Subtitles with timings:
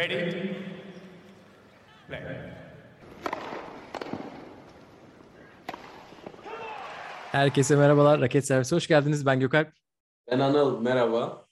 [0.00, 0.56] Ready?
[2.08, 2.20] Play.
[7.32, 8.20] Herkese merhabalar.
[8.20, 9.26] Raket Servisi hoş geldiniz.
[9.26, 9.72] Ben Gökalp.
[10.30, 11.46] Ben Anıl, merhaba.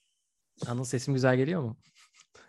[0.66, 1.76] Anıl sesim güzel geliyor mu?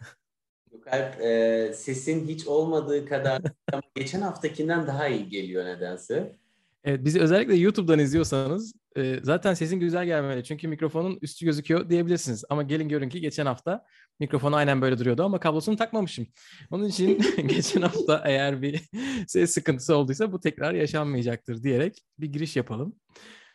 [0.71, 3.41] Gökalp, e, sesin hiç olmadığı kadar
[3.95, 6.39] geçen haftakinden daha iyi geliyor nedense.
[6.83, 10.43] Evet, bizi özellikle YouTube'dan izliyorsanız e, zaten sesin güzel gelmeli.
[10.43, 12.43] Çünkü mikrofonun üstü gözüküyor diyebilirsiniz.
[12.49, 13.85] Ama gelin görün ki geçen hafta
[14.19, 16.27] mikrofon aynen böyle duruyordu ama kablosunu takmamışım.
[16.71, 18.81] Onun için geçen hafta eğer bir
[19.27, 22.95] ses sıkıntısı olduysa bu tekrar yaşanmayacaktır diyerek bir giriş yapalım.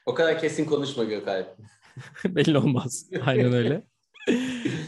[0.06, 1.58] O kadar kesin konuşma Gökalp.
[2.24, 3.10] Belli olmaz.
[3.24, 3.82] Aynen öyle.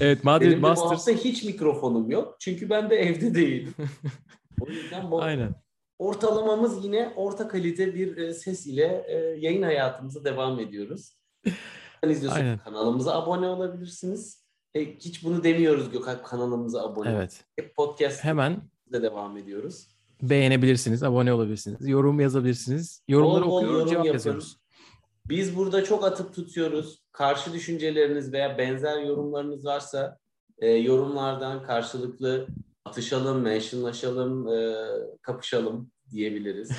[0.01, 1.25] evet Madrid Benim Masters.
[1.25, 2.37] hiç mikrofonum yok.
[2.41, 3.75] Çünkü ben de evde değilim.
[4.61, 5.66] o yüzden bu Aynen.
[5.99, 11.17] Ortalamamız yine orta kalite bir e, ses ile e, yayın hayatımıza devam ediyoruz.
[12.09, 14.45] İzliyorsunuz, kanalımıza abone olabilirsiniz.
[14.75, 17.11] E, hiç bunu demiyoruz Gökalp kanalımıza abone.
[17.11, 17.45] Evet.
[17.57, 19.89] Hep podcast Hemen devam ediyoruz.
[20.23, 23.03] beğenebilirsiniz, abone olabilirsiniz, yorum yazabilirsiniz.
[23.09, 24.17] Yorumları Bol bol okuyoruz, yorum cevap yapın.
[24.19, 24.57] yazıyoruz.
[25.29, 27.03] Biz burada çok atıp tutuyoruz.
[27.13, 30.19] Karşı düşünceleriniz veya benzer yorumlarınız varsa
[30.59, 32.47] e, yorumlardan karşılıklı
[32.87, 34.75] atışalım, mentionlaşalım, e,
[35.23, 36.71] kapışalım diyebiliriz.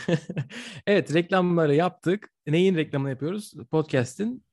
[0.87, 2.29] evet reklamları yaptık.
[2.47, 3.53] Neyin reklamını yapıyoruz?
[3.71, 4.43] Podcast'in,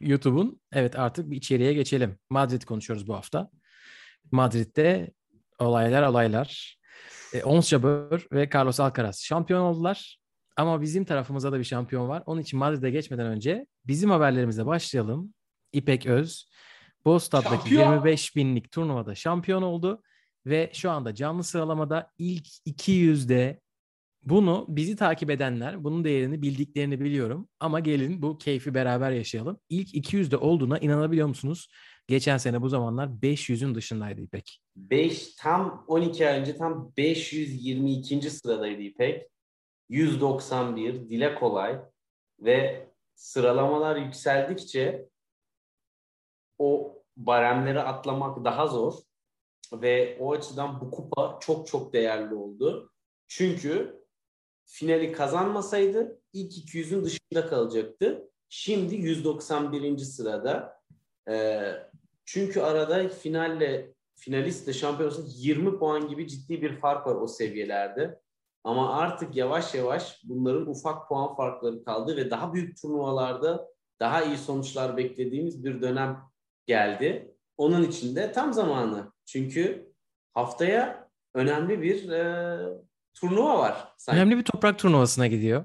[0.00, 0.60] YouTube'un.
[0.72, 2.18] Evet artık bir içeriye geçelim.
[2.30, 3.50] Madrid konuşuyoruz bu hafta.
[4.30, 5.10] Madrid'de
[5.58, 6.78] olaylar olaylar.
[7.34, 10.18] E, Ons Jabeur ve Carlos Alcaraz şampiyon oldular.
[10.56, 12.22] Ama bizim tarafımızda da bir şampiyon var.
[12.26, 15.34] Onun için Madrid'e geçmeden önce bizim haberlerimize başlayalım.
[15.72, 16.50] İpek Öz,
[17.04, 17.92] Bostad'daki Şampiyon!
[17.92, 20.02] 25 binlik turnuvada şampiyon oldu.
[20.46, 23.60] Ve şu anda canlı sıralamada ilk 200'de
[24.22, 27.48] bunu bizi takip edenler bunun değerini bildiklerini biliyorum.
[27.60, 29.60] Ama gelin bu keyfi beraber yaşayalım.
[29.68, 31.68] İlk 200'de olduğuna inanabiliyor musunuz?
[32.06, 34.60] Geçen sene bu zamanlar 500'ün dışındaydı İpek.
[34.76, 38.30] 5 tam 12 ay önce tam 522.
[38.30, 39.28] sıradaydı İpek.
[39.88, 41.80] 191 dile kolay
[42.40, 45.08] ve sıralamalar yükseldikçe
[46.58, 48.94] o baremleri atlamak daha zor
[49.72, 52.92] ve o açıdan bu kupa çok çok değerli oldu.
[53.28, 54.02] Çünkü
[54.64, 58.30] finali kazanmasaydı ilk 200'ün dışında kalacaktı.
[58.48, 59.98] Şimdi 191.
[59.98, 60.82] sırada.
[61.28, 61.72] Ee,
[62.24, 68.20] çünkü arada finalle finalistle şampiyon arasında 20 puan gibi ciddi bir fark var o seviyelerde.
[68.64, 73.68] Ama artık yavaş yavaş bunların ufak puan farkları kaldı ve daha büyük turnuvalarda
[74.00, 76.22] daha iyi sonuçlar beklediğimiz bir dönem
[76.66, 77.34] geldi.
[77.56, 79.11] Onun için de tam zamanı.
[79.26, 79.92] Çünkü
[80.34, 82.58] haftaya önemli bir e,
[83.14, 83.94] turnuva var.
[83.98, 84.16] Sanki.
[84.16, 85.64] Önemli bir toprak turnuvasına gidiyor.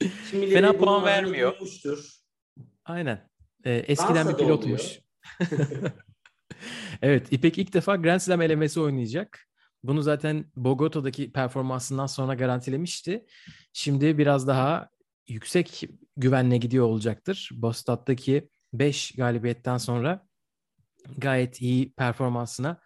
[0.30, 1.52] Kimileri Fena puan vermiyor.
[1.52, 2.16] duymuştur.
[2.84, 3.28] Aynen.
[3.64, 5.00] Ee, eskiden bir pilotmuş.
[7.02, 9.46] evet, İpek ilk defa Grand Slam elemesi oynayacak.
[9.82, 13.26] Bunu zaten Bogota'daki performansından sonra garantilemişti.
[13.72, 14.90] Şimdi biraz daha
[15.28, 15.82] yüksek
[16.16, 17.50] güvenle gidiyor olacaktır.
[17.52, 20.26] Bostad'daki 5 galibiyetten sonra
[21.18, 22.80] gayet iyi performansına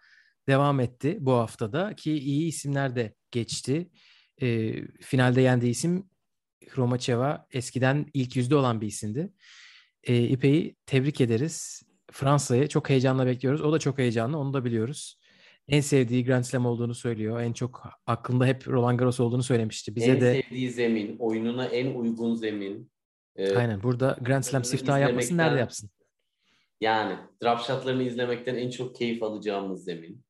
[0.47, 3.89] devam etti bu haftada ki iyi isimler de geçti.
[4.41, 6.09] Ee, finalde yendiği isim
[6.69, 9.33] Hromacheva eskiden ilk yüzde olan bir isimdi.
[10.03, 11.81] Ee, İpek'i tebrik ederiz.
[12.11, 13.61] Fransa'yı çok heyecanla bekliyoruz.
[13.61, 15.19] O da çok heyecanlı, onu da biliyoruz.
[15.67, 17.41] En sevdiği Grand Slam olduğunu söylüyor.
[17.41, 19.95] En çok aklında hep Roland Garros olduğunu söylemişti.
[19.95, 22.91] Bize en de sevdiği zemin, oyununa en uygun zemin.
[23.35, 25.89] Ee, aynen burada Grand Slam siftahı yapmasın nerede yapsın?
[26.81, 30.23] Yani drop shotlarını izlemekten en çok keyif alacağımız zemin.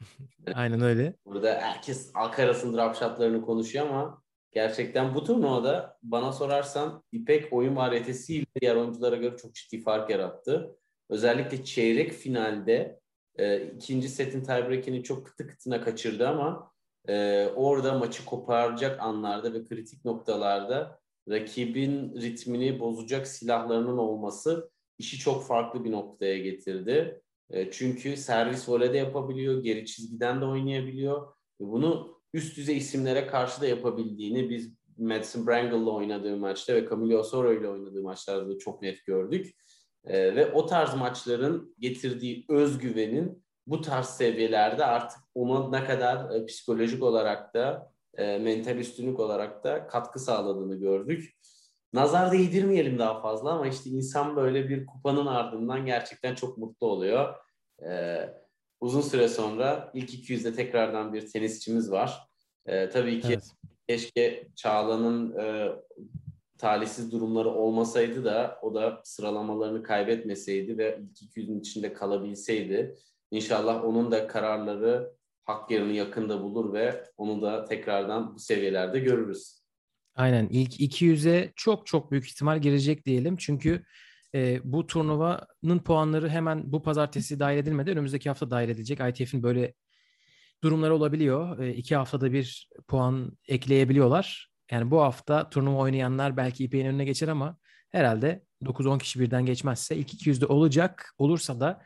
[0.54, 1.14] Aynen öyle.
[1.26, 8.46] Burada herkes Alcaraz'ın drop shotlarını konuşuyor ama gerçekten bu turnuvada bana sorarsan İpek oyun variyetesiyle
[8.60, 10.76] diğer oyunculara göre çok ciddi fark yarattı.
[11.10, 13.00] Özellikle çeyrek finalde
[13.36, 16.72] e, ikinci setin tiebreak'ini çok kıtı kıtına kaçırdı ama
[17.08, 20.98] e, orada maçı koparacak anlarda ve kritik noktalarda
[21.28, 27.20] rakibin ritmini bozacak silahlarının olması işi çok farklı bir noktaya getirdi.
[27.50, 31.32] E, çünkü servis voleyde yapabiliyor, geri çizgiden de oynayabiliyor.
[31.60, 37.52] Bunu üst düzey isimlere karşı da yapabildiğini biz Madison Brangle'la oynadığı maçta ve Camilo Osorio
[37.52, 39.54] ile oynadığı maçlarda da çok net gördük.
[40.04, 46.46] E, ve o tarz maçların getirdiği özgüvenin bu tarz seviyelerde artık ona ne kadar e,
[46.46, 51.34] psikolojik olarak da mental üstünlük olarak da katkı sağladığını gördük.
[51.92, 57.34] Nazar değdirmeyelim daha fazla ama işte insan böyle bir kupanın ardından gerçekten çok mutlu oluyor.
[57.82, 58.28] Ee,
[58.80, 62.28] uzun süre sonra ilk 200'de tekrardan bir tenisçimiz var.
[62.66, 63.52] Ee, tabii ki Evet.
[63.88, 65.72] keşke Çağla'nın e,
[66.58, 72.96] talihsiz durumları olmasaydı da o da sıralamalarını kaybetmeseydi ve ilk 200'ün içinde kalabilseydi.
[73.30, 75.12] İnşallah onun da kararları
[75.44, 79.57] hak yerini yakında bulur ve onu da tekrardan bu seviyelerde görürüz.
[80.18, 83.36] Aynen ilk 200'e çok çok büyük ihtimal girecek diyelim.
[83.36, 83.84] Çünkü
[84.34, 87.90] e, bu turnuvanın puanları hemen bu pazartesi dahil edilmedi.
[87.90, 89.00] Önümüzdeki hafta dahil edilecek.
[89.00, 89.74] ITF'in böyle
[90.62, 91.58] durumları olabiliyor.
[91.58, 94.50] E, iki haftada bir puan ekleyebiliyorlar.
[94.70, 97.58] Yani bu hafta turnuva oynayanlar belki İpek'in önüne geçer ama
[97.90, 101.14] herhalde 9-10 kişi birden geçmezse ilk 200'de olacak.
[101.18, 101.82] Olursa da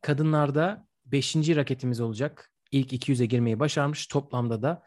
[0.00, 1.36] kadınlarda 5.
[1.36, 2.52] raketimiz olacak.
[2.72, 4.06] İlk 200'e girmeyi başarmış.
[4.06, 4.82] Toplamda da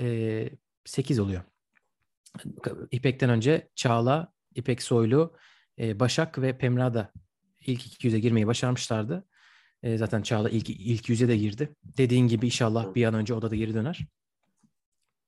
[0.00, 0.50] e,
[0.84, 1.42] 8 oluyor.
[2.90, 5.36] İpek'ten önce Çağla, İpek Soylu,
[5.78, 7.12] e, Başak ve Pemra da
[7.66, 9.26] ilk 200'e girmeyi başarmışlardı.
[9.82, 11.74] E, zaten Çağla ilk ilk yüze de girdi.
[11.84, 14.06] Dediğin gibi inşallah bir an önce o da, da geri döner.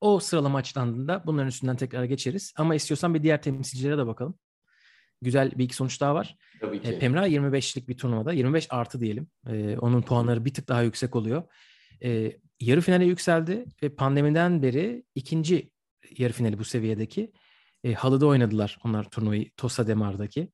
[0.00, 2.52] O sıralama açıklandığında bunların üstünden tekrar geçeriz.
[2.56, 4.38] Ama istiyorsan bir diğer temsilcilere de bakalım.
[5.22, 6.36] Güzel bir iki sonuç daha var.
[6.60, 6.88] Tabii ki.
[6.88, 8.32] E, Pemra 25'lik bir turnuvada.
[8.32, 9.26] 25 artı diyelim.
[9.46, 11.42] E, onun puanları bir tık daha yüksek oluyor.
[12.02, 15.70] E, yarı finale yükseldi ve pandemiden beri ikinci
[16.18, 17.32] yarı finali bu seviyedeki.
[17.84, 20.52] E, halıda oynadılar onlar turnuvayı Tosa Demar'daki.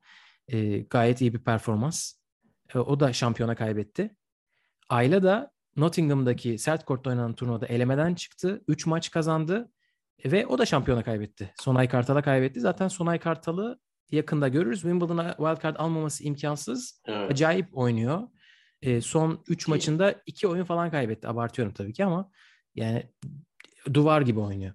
[0.48, 2.12] E, gayet iyi bir performans.
[2.74, 4.16] E, o da şampiyona kaybetti.
[4.88, 8.64] Ayla da Nottingham'daki sert kortta oynanan turnuvada elemeden çıktı.
[8.68, 9.70] 3 maç kazandı
[10.24, 11.52] ve o da şampiyona kaybetti.
[11.60, 12.60] Sonay Kartal'a kaybetti.
[12.60, 13.78] Zaten Sonay Kartal'ı
[14.10, 14.80] yakında görürüz.
[14.80, 17.02] Wimbledon'a wildcard almaması imkansız.
[17.06, 17.30] Evet.
[17.30, 18.28] Acayip oynuyor.
[18.82, 21.28] E, son 3 maçında 2 oyun falan kaybetti.
[21.28, 22.30] Abartıyorum tabii ki ama
[22.74, 23.12] yani
[23.94, 24.74] duvar gibi oynuyor.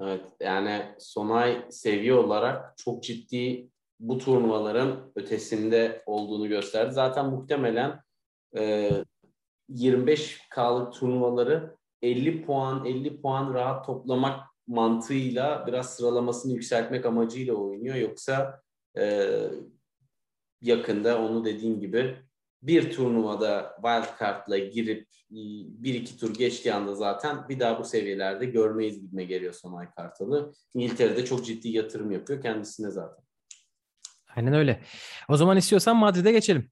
[0.00, 6.92] Evet yani Sonay seviye olarak çok ciddi bu turnuvaların ötesinde olduğunu gösterdi.
[6.92, 8.00] Zaten muhtemelen
[8.56, 8.90] e,
[9.70, 17.96] 25K'lık turnuvaları 50 puan 50 puan rahat toplamak mantığıyla biraz sıralamasını yükseltmek amacıyla oynuyor.
[17.96, 18.62] Yoksa
[18.98, 19.30] e,
[20.62, 22.16] yakında onu dediğim gibi
[22.62, 29.00] bir turnuvada wildcard'la girip bir iki tur geçtiği anda zaten bir daha bu seviyelerde görmeyiz
[29.00, 30.52] gibime geliyor Sonay Kartal'ı.
[30.74, 33.24] İngiltere'de çok ciddi yatırım yapıyor kendisine zaten.
[34.36, 34.82] Aynen öyle.
[35.28, 36.70] O zaman istiyorsan Madrid'e geçelim.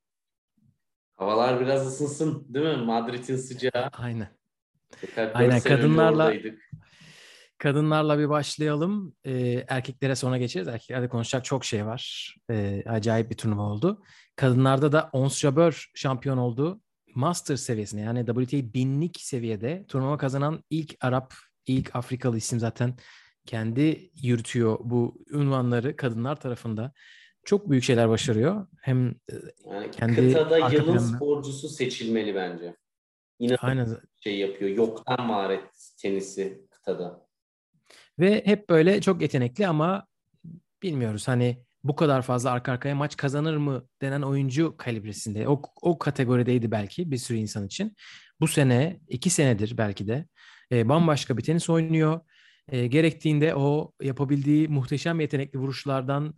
[1.17, 2.85] Havalar biraz ısınsın değil mi?
[2.85, 3.89] Madrid'in sıcağı.
[3.93, 4.29] Aynen.
[5.35, 6.71] Aynen kadınlarla oradaydık.
[7.59, 9.15] kadınlarla bir başlayalım.
[9.25, 10.69] Ee, erkeklere sonra geçeriz.
[10.69, 12.35] Erkeklerde konuşacak çok şey var.
[12.51, 14.03] Ee, acayip bir turnuva oldu.
[14.37, 16.81] Kadınlarda da Ons Jabeur şampiyon oldu.
[17.15, 21.35] Master seviyesine yani WTA binlik seviyede turnuva kazanan ilk Arap,
[21.67, 22.95] ilk Afrikalı isim zaten
[23.47, 26.93] kendi yürütüyor bu unvanları kadınlar tarafında.
[27.45, 28.67] Çok büyük şeyler başarıyor.
[28.81, 29.15] Hem
[29.71, 32.77] Yani kendi kıtada yılın planına- sporcusu seçilmeli bence.
[33.39, 34.71] İnanılmaz aynen şey yapıyor.
[34.71, 35.65] Yoktan var et
[35.99, 37.27] tenisi kıtada.
[38.19, 40.07] Ve hep böyle çok yetenekli ama
[40.83, 45.49] bilmiyoruz hani bu kadar fazla arka arkaya maç kazanır mı denen oyuncu kalibresinde.
[45.49, 47.97] O, o kategorideydi belki bir sürü insan için.
[48.41, 50.27] Bu sene, iki senedir belki de
[50.73, 52.21] e, bambaşka bir tenis oynuyor.
[52.69, 56.35] E, gerektiğinde o yapabildiği muhteşem yetenekli vuruşlardan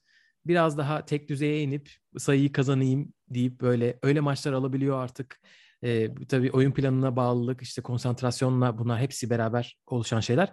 [0.47, 5.41] biraz daha tek düzeye inip sayıyı kazanayım deyip böyle öyle maçlar alabiliyor artık.
[5.83, 10.53] E, tabii oyun planına bağlılık, işte konsantrasyonla bunlar hepsi beraber oluşan şeyler.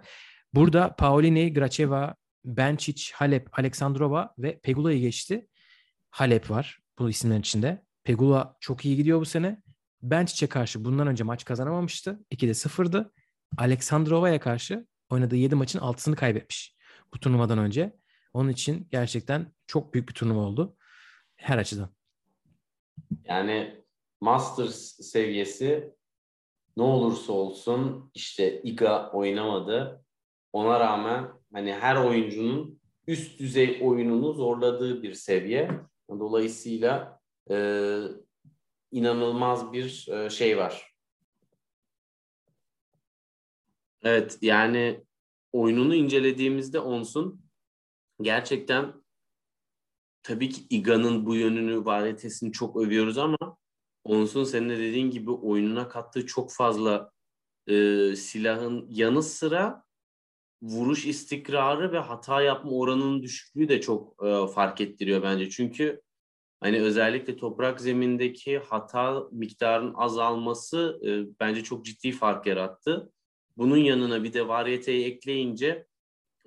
[0.54, 2.14] Burada Paolini, Gracheva,
[2.46, 5.48] Benčić, Halep, Aleksandrova ve Pegula'yı geçti.
[6.10, 7.84] Halep var bu isimlerin içinde.
[8.04, 9.62] Pegula çok iyi gidiyor bu sene.
[10.02, 12.20] Benčić'e karşı bundan önce maç kazanamamıştı.
[12.30, 13.12] 2'de 0'dı.
[13.58, 16.76] Aleksandrova'ya karşı oynadığı 7 maçın 6'sını kaybetmiş
[17.14, 17.96] bu turnuvadan önce.
[18.32, 20.76] Onun için gerçekten çok büyük bir turnuva oldu.
[21.36, 21.94] Her açıdan.
[23.24, 23.84] Yani
[24.20, 25.94] Masters seviyesi
[26.76, 30.04] ne olursa olsun işte Iga oynamadı.
[30.52, 35.70] Ona rağmen hani her oyuncunun üst düzey oyununu zorladığı bir seviye.
[36.10, 37.20] Dolayısıyla
[37.50, 37.56] e,
[38.92, 40.94] inanılmaz bir e, şey var.
[44.02, 45.04] Evet yani
[45.52, 47.42] oyununu incelediğimizde Ons'un
[48.22, 48.92] gerçekten
[50.22, 53.56] tabii ki Iga'nın bu yönünü, varitesini çok övüyoruz ama
[54.04, 57.12] Ons'un senin de dediğin gibi oyununa kattığı çok fazla
[57.66, 57.72] e,
[58.16, 59.85] silahın yanı sıra
[60.66, 65.50] vuruş istikrarı ve hata yapma oranının düşüklüğü de çok e, fark ettiriyor bence.
[65.50, 66.02] Çünkü
[66.60, 73.12] hani özellikle toprak zemindeki hata miktarının azalması e, bence çok ciddi fark yarattı.
[73.56, 75.86] Bunun yanına bir de varyeteyi ekleyince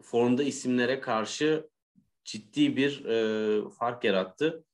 [0.02, 1.70] formda isimlere karşı
[2.24, 4.66] ciddi bir e, fark yarattı.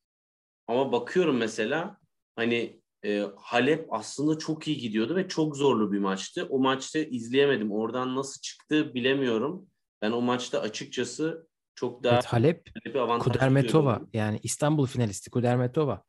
[0.67, 1.97] Ama bakıyorum mesela
[2.35, 6.47] hani e, Halep aslında çok iyi gidiyordu ve çok zorlu bir maçtı.
[6.49, 7.71] O maçta izleyemedim.
[7.71, 9.67] Oradan nasıl çıktı bilemiyorum.
[10.01, 12.69] Ben o maçta açıkçası çok daha Evet, Halep,
[13.19, 16.03] Kudermetova yani İstanbul finalisti Kudermetova.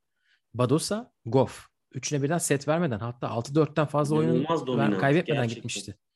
[0.54, 1.66] Badosa, Goff.
[1.92, 4.46] üçüne birden set vermeden hatta 6-4'ten fazla oyunu
[4.98, 5.48] kaybetmeden gerçekten.
[5.48, 5.94] gitmişti.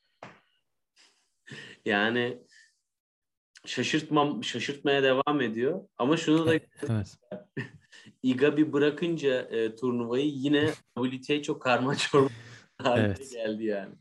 [1.84, 2.42] Yani
[3.66, 5.88] şaşırtmam şaşırtmaya devam ediyor.
[5.99, 6.54] Ama şunu da
[6.88, 7.18] Evet.
[8.22, 12.30] Iga bir bırakınca e, turnuvayı yine WTA çok karma çorba
[12.78, 13.32] haline Evet.
[13.32, 13.94] geldi yani.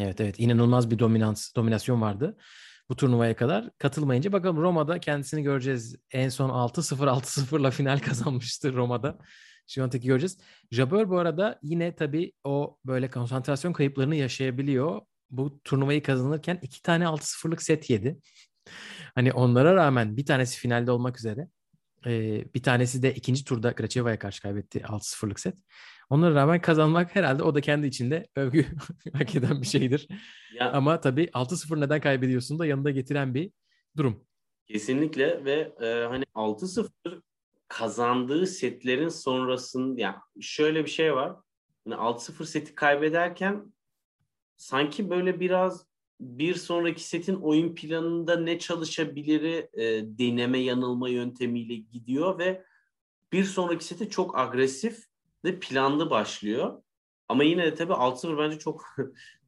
[0.00, 2.36] Evet evet inanılmaz bir dominans dominasyon vardı
[2.88, 3.70] bu turnuvaya kadar.
[3.78, 5.96] Katılmayınca bakalım Roma'da kendisini göreceğiz.
[6.10, 9.18] En son 6-0 6-0'la final kazanmıştı Roma'da.
[9.66, 10.38] Şiviyontek'i göreceğiz.
[10.70, 15.00] Jabeur bu arada yine tabii o böyle konsantrasyon kayıplarını yaşayabiliyor.
[15.30, 18.18] Bu turnuvayı kazanırken iki tane 6-0'lık set yedi.
[19.14, 21.48] Hani onlara rağmen bir tanesi finalde olmak üzere.
[22.06, 25.54] E, bir tanesi de ikinci turda Gracheva'ya karşı kaybetti 6-0'lık set.
[26.10, 28.66] Onlara rağmen kazanmak herhalde o da kendi içinde övgü
[29.12, 30.08] hak eden bir şeydir.
[30.54, 33.50] Ya Ama tabii 6-0 neden kaybediyorsun da yanında getiren bir
[33.96, 34.24] durum.
[34.66, 37.22] kesinlikle ve e, hani 6-0
[37.68, 41.36] kazandığı setlerin sonrasında yani şöyle bir şey var.
[41.84, 43.72] Hani 6-0 seti kaybederken
[44.56, 45.86] sanki böyle biraz
[46.20, 49.84] bir sonraki setin oyun planında ne çalışabiliri e,
[50.18, 52.64] deneme yanılma yöntemiyle gidiyor ve
[53.32, 55.04] bir sonraki sete çok agresif
[55.44, 56.82] ve planlı başlıyor.
[57.28, 58.84] Ama yine de tabii 6-0 bence çok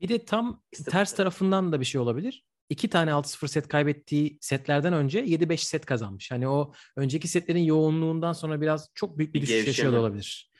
[0.01, 2.45] Bir de tam ters tarafından da bir şey olabilir.
[2.69, 6.31] İki tane 6-0 set kaybettiği setlerden önce 7-5 set kazanmış.
[6.31, 10.51] Hani o önceki setlerin yoğunluğundan sonra biraz çok büyük bir Bir düşüş yaşıyor olabilir.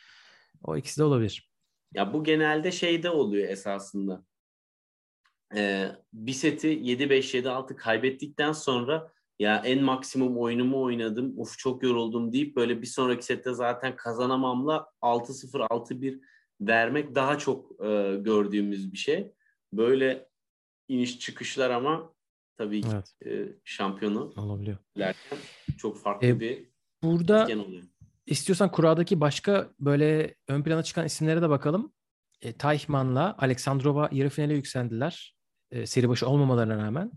[0.65, 1.51] O ikisi de olabilir.
[1.95, 4.25] Ya bu genelde şeyde oluyor esasında.
[5.57, 12.33] Ee, bir seti 7-5, 7-6 kaybettikten sonra ya en maksimum oyunumu oynadım, uf çok yoruldum
[12.33, 16.21] deyip böyle bir sonraki sette zaten kazanamamla 6-0, 6-1
[16.61, 19.33] vermek daha çok e, gördüğümüz bir şey.
[19.73, 20.29] Böyle
[20.89, 22.15] iniş çıkışlar ama
[22.57, 24.79] tabii ki Evet e, şampiyonu olabiliyor.
[24.97, 25.39] ilerken
[25.79, 26.69] çok farklı E, bir
[27.03, 27.83] Burada oluyor.
[28.27, 31.93] İstiyorsan kuradaki başka böyle ön plana çıkan isimlere de bakalım.
[32.43, 35.38] E, Teichmann'la Aleksandrova yarı finale yükseldiler.
[35.71, 37.11] E, seri başı olmamalarına rağmen.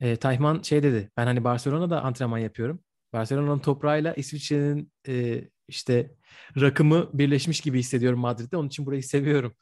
[0.00, 1.10] E, Teichmann şey dedi.
[1.16, 2.80] Ben hani Barcelona'da antrenman yapıyorum.
[3.12, 6.14] Barcelona'nın toprağıyla İsviçre'nin e, işte
[6.60, 8.56] rakımı birleşmiş gibi hissediyorum Madrid'de.
[8.56, 9.54] Onun için burayı seviyorum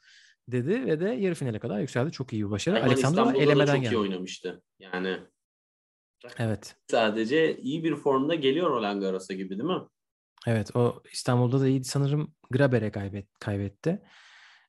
[0.47, 2.11] dedi ve de yarı finale kadar yükseldi.
[2.11, 2.93] Çok iyi bir başarı.
[2.93, 3.97] İstanbul'da da elemeden çok iyi geldi.
[3.97, 4.61] oynamıştı.
[4.79, 5.17] Yani
[6.37, 6.75] Evet.
[6.91, 9.81] sadece iyi bir formda geliyor Roland Garros'a gibi değil mi?
[10.47, 14.01] Evet o İstanbul'da da iyiydi sanırım Graber'e kaybet, kaybetti.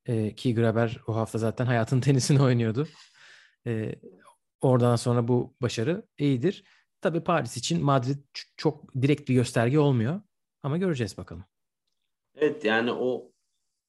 [0.06, 2.88] Ee, ki Graber o hafta zaten hayatın tenisini oynuyordu.
[3.66, 3.94] Ee,
[4.60, 6.64] oradan sonra bu başarı iyidir.
[7.00, 8.18] Tabii Paris için Madrid
[8.56, 10.20] çok direkt bir gösterge olmuyor.
[10.62, 11.44] Ama göreceğiz bakalım.
[12.34, 13.32] Evet yani o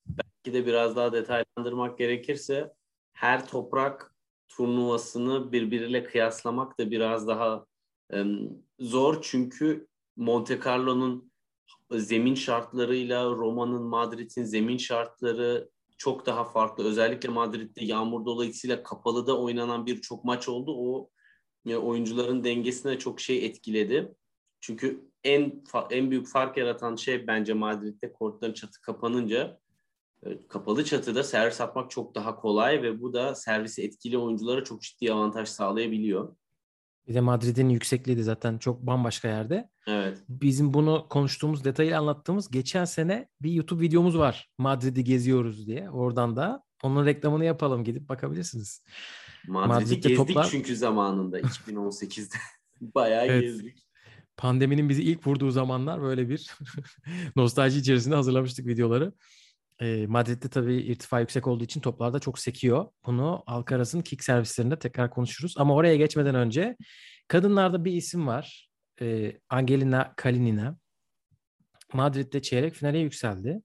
[0.05, 2.73] belki de biraz daha detaylandırmak gerekirse
[3.13, 4.15] her toprak
[4.47, 7.65] turnuvasını birbiriyle kıyaslamak da biraz daha
[8.09, 8.49] em,
[8.79, 11.31] zor çünkü Monte Carlo'nun
[11.91, 16.83] zemin şartlarıyla Roma'nın Madrid'in zemin şartları çok daha farklı.
[16.83, 20.73] Özellikle Madrid'de yağmur dolayısıyla kapalıda oynanan birçok maç oldu.
[20.77, 21.09] O
[21.65, 24.15] e, oyuncuların dengesine çok şey etkiledi.
[24.61, 29.59] Çünkü en en büyük fark yaratan şey bence Madrid'de kortların çatı kapanınca
[30.25, 34.81] e, kapalı çatıda servis atmak çok daha kolay ve bu da servisi etkili oyunculara çok
[34.81, 36.35] ciddi avantaj sağlayabiliyor.
[37.07, 39.69] Bir de Madrid'in yüksekliği de zaten çok bambaşka yerde.
[39.87, 40.17] Evet.
[40.29, 44.49] Bizim bunu konuştuğumuz, detaylı anlattığımız geçen sene bir YouTube videomuz var.
[44.57, 45.89] Madrid'i geziyoruz diye.
[45.89, 47.83] Oradan da onun reklamını yapalım.
[47.83, 48.83] Gidip bakabilirsiniz.
[49.47, 52.35] Madrid'i Madrid'de gezdik toplar- çünkü zamanında 2018'de.
[52.81, 53.41] Bayağı Evet.
[53.41, 53.83] gezdik.
[54.37, 56.51] pandeminin bizi ilk vurduğu zamanlar böyle bir
[57.35, 59.13] nostalji içerisinde hazırlamıştık videoları.
[59.81, 62.85] Ee, Madrid'de tabii irtifa yüksek olduğu için toplarda çok sekiyor.
[63.05, 65.53] Bunu Alcaraz'ın kick servislerinde tekrar konuşuruz.
[65.57, 66.77] Ama oraya geçmeden önce
[67.27, 68.69] kadınlarda bir isim var.
[69.01, 70.77] Ee, Angelina Kalinina.
[71.93, 73.61] Madrid'de çeyrek finale yükseldi.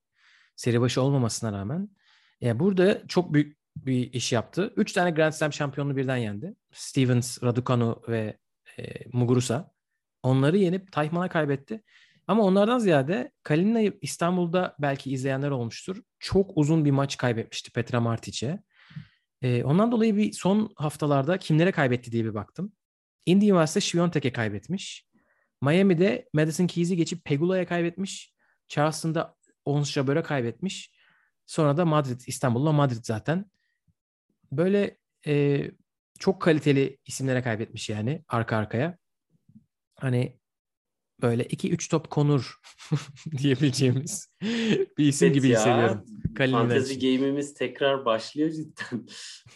[0.57, 1.89] Seri başı olmamasına rağmen.
[2.41, 4.73] Yani burada çok büyük bir iş yaptı.
[4.77, 6.55] Üç tane Grand Slam şampiyonluğu birden yendi.
[6.73, 8.39] Stevens, Raducanu ve
[8.79, 8.83] e,
[9.13, 9.73] Muguruza.
[10.23, 11.83] Onları yenip Tayman'a kaybetti.
[12.27, 16.03] Ama onlardan ziyade Kalina'yı İstanbul'da belki izleyenler olmuştur.
[16.19, 18.63] Çok uzun bir maç kaybetmişti Petra Martic'e.
[19.43, 22.73] Ee, ondan dolayı bir son haftalarda kimlere kaybetti diye bir baktım.
[23.27, 25.08] Indy Üniversite Şviyontek'e kaybetmiş.
[25.63, 28.33] Miami'de Madison Keys'i geçip Pegula'ya kaybetmiş.
[28.69, 30.93] Charleston'da Ons Jabeur'e kaybetmiş.
[31.47, 33.51] Sonra da Madrid, İstanbul'la Madrid zaten.
[34.53, 35.65] Böyle e,
[36.19, 38.99] çok kaliteli isimlere kaybetmiş yani arka arkaya.
[39.95, 40.39] Hani
[41.23, 42.55] böyle 2-3 top konur
[43.39, 44.29] diyebileceğimiz
[44.99, 46.05] bir isim Evet gibi ya, hissediyorum.
[46.37, 49.07] Fantezi game'imiz tekrar başlıyor cidden.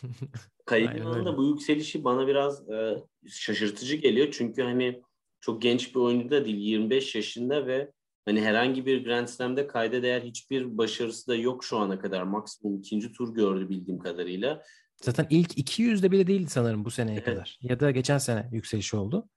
[0.67, 2.97] Kalina'nın da bu yükselişi bana biraz e,
[3.29, 4.29] şaşırtıcı geliyor.
[4.33, 5.03] Çünkü hani
[5.43, 6.57] çok genç bir oyuncu da değil.
[6.57, 7.93] 25 yaşında ve
[8.25, 12.23] Hani herhangi bir Grand Slam'de kayda değer hiçbir başarısı da yok şu ana kadar.
[12.23, 14.63] Maksimum ikinci tur gördü bildiğim kadarıyla.
[15.03, 17.25] Zaten ilk 200'de bile değildi sanırım bu seneye Evet.
[17.25, 17.59] kadar.
[17.63, 19.29] Ya da geçen sene yükselişi oldu.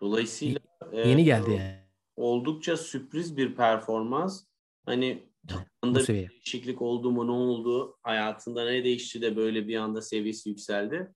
[0.00, 0.60] Dolayısıyla
[0.92, 4.44] e, Yeni geldi yani oldukça sürpriz bir performans.
[4.86, 5.32] Hani
[5.82, 7.98] anda bir değişiklik oldu mu ne oldu?
[8.02, 11.14] Hayatında ne değişti de böyle bir anda seviyesi yükseldi?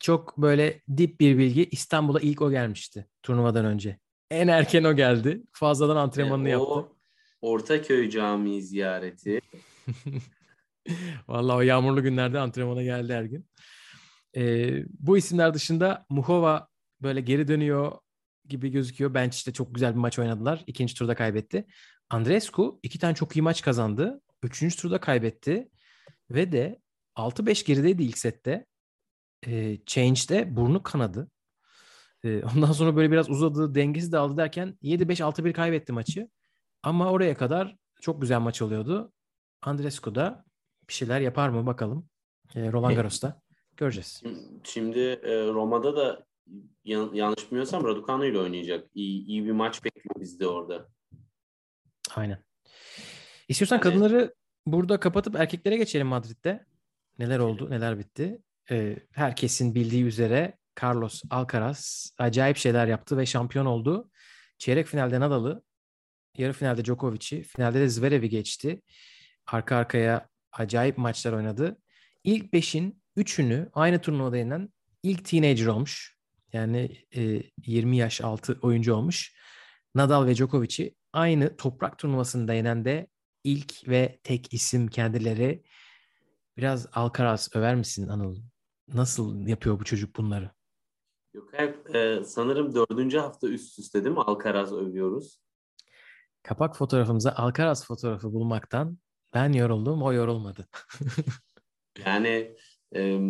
[0.00, 1.68] Çok böyle dip bir bilgi.
[1.70, 3.98] İstanbul'a ilk o gelmişti turnuvadan önce.
[4.30, 5.42] En erken o geldi.
[5.52, 6.66] Fazladan antrenmanını E, yaptı.
[6.66, 6.96] o
[7.40, 9.40] Ortaköy Camii ziyareti.
[11.28, 13.46] Vallahi o yağmurlu günlerde antrenmana geldi her gün.
[14.36, 16.68] Ee, bu isimler dışında Muhova
[17.02, 17.92] böyle geri dönüyor
[18.48, 19.14] gibi gözüküyor.
[19.14, 20.64] Bench'te çok güzel bir maç oynadılar.
[20.66, 21.66] İkinci turda kaybetti.
[22.10, 24.20] Andreescu iki tane çok iyi maç kazandı.
[24.42, 25.68] Üçüncü turda kaybetti.
[26.30, 26.80] Ve de
[27.16, 28.66] 6-5 gerideydi ilk sette.
[29.46, 31.30] Ee, Change'de burnu kanadı.
[32.24, 36.28] Ee, ondan sonra böyle biraz uzadı, dengesi dağıldı derken 7-5-6-1 kaybetti maçı.
[36.82, 39.12] Ama oraya kadar çok güzel maç oluyordu.
[39.62, 40.44] Andreescu da
[40.88, 42.08] bir şeyler yapar mı bakalım.
[42.54, 43.40] Ee, Roland Garros'ta
[43.76, 44.22] göreceğiz.
[44.64, 46.26] Şimdi e, Roma'da da
[46.84, 48.88] yan- yanlış bilmiyorsam Raducanu ile oynayacak.
[48.94, 50.88] İyi, iyi bir maç bekliyor bizde orada.
[52.16, 52.44] Aynen.
[53.48, 54.34] İstiyorsan Yani- kadınları
[54.66, 56.66] burada kapatıp erkeklere geçelim Madrid'de.
[57.18, 58.42] Neler oldu, neler bitti.
[58.70, 64.10] Ee, herkesin bildiği üzere Carlos Alcaraz acayip şeyler yaptı ve şampiyon oldu.
[64.58, 65.62] Çeyrek finalde Nadal'ı,
[66.36, 68.82] yarı finalde Djokovic'i, finalde de Zverev'i geçti.
[69.46, 71.78] Arka arkaya acayip maçlar oynadı.
[72.24, 74.68] İlk beşin üçünü aynı turnuvada yenen
[75.02, 76.18] ilk teenager olmuş.
[76.52, 79.34] Yani e, 20 yaş altı oyuncu olmuş.
[79.94, 83.06] Nadal ve Djokovic'i aynı toprak turnuvasında yenen de
[83.44, 85.62] ilk ve tek isim kendileri.
[86.56, 88.36] Biraz Alcaraz över misin Anıl?
[88.94, 90.50] Nasıl yapıyor bu çocuk bunları?
[91.34, 95.40] Yok, hep, e, sanırım dördüncü hafta üst üste değil mi Alcaraz övüyoruz.
[96.42, 98.98] Kapak fotoğrafımıza Alcaraz fotoğrafı bulmaktan
[99.34, 100.68] ben yoruldum, o yorulmadı.
[102.06, 102.56] Yani
[102.94, 103.20] e,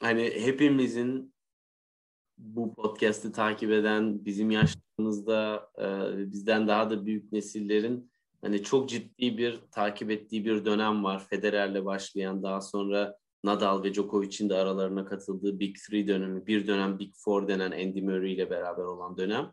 [0.00, 1.34] hani hepimizin
[2.38, 5.86] bu podcast'i takip eden bizim yaşlarımızda e,
[6.32, 11.26] bizden daha da büyük nesillerin hani çok ciddi bir takip ettiği bir dönem var.
[11.26, 16.98] Federer'le başlayan daha sonra Nadal ve Djokovic'in de aralarına katıldığı Big Three dönemi, bir dönem
[16.98, 19.52] Big Four denen Andy Murray ile beraber olan dönem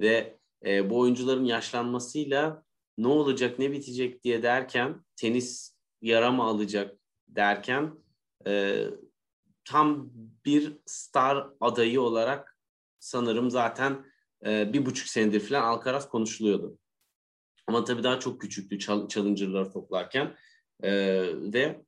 [0.00, 2.64] ve e, bu oyuncuların yaşlanmasıyla
[2.98, 7.94] ne olacak ne bitecek diye derken tenis yara mı alacak derken
[8.46, 8.84] e,
[9.64, 10.10] tam
[10.44, 12.58] bir star adayı olarak
[12.98, 14.04] sanırım zaten
[14.46, 16.78] e, bir buçuk senedir falan Alcaraz konuşuluyordu.
[17.66, 20.36] Ama tabii daha çok küçüktü challenger'ları toplarken
[20.82, 20.92] E,
[21.52, 21.84] ve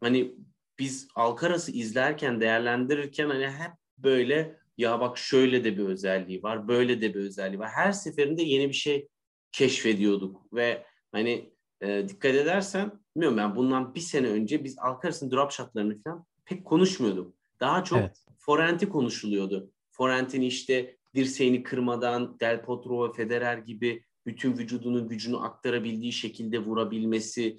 [0.00, 0.34] hani
[0.78, 7.00] biz Alcaraz'ı izlerken değerlendirirken hani hep böyle ya bak şöyle de bir özelliği var, böyle
[7.00, 7.68] de bir özelliği var.
[7.68, 9.08] Her seferinde yeni bir şey
[9.52, 15.52] keşfediyorduk ve hani e, dikkat edersen bilmiyorum ben bundan bir sene önce biz Alcaraz'ın drop
[15.52, 17.34] shotlarını falan pek konuşmuyorduk.
[17.60, 18.24] Daha çok Evet.
[18.38, 19.70] forenti konuşuluyordu.
[19.90, 27.56] Forent'in işte dirseğini kırmadan Del Potro ve Federer gibi bütün vücudunun gücünü aktarabildiği şekilde vurabilmesi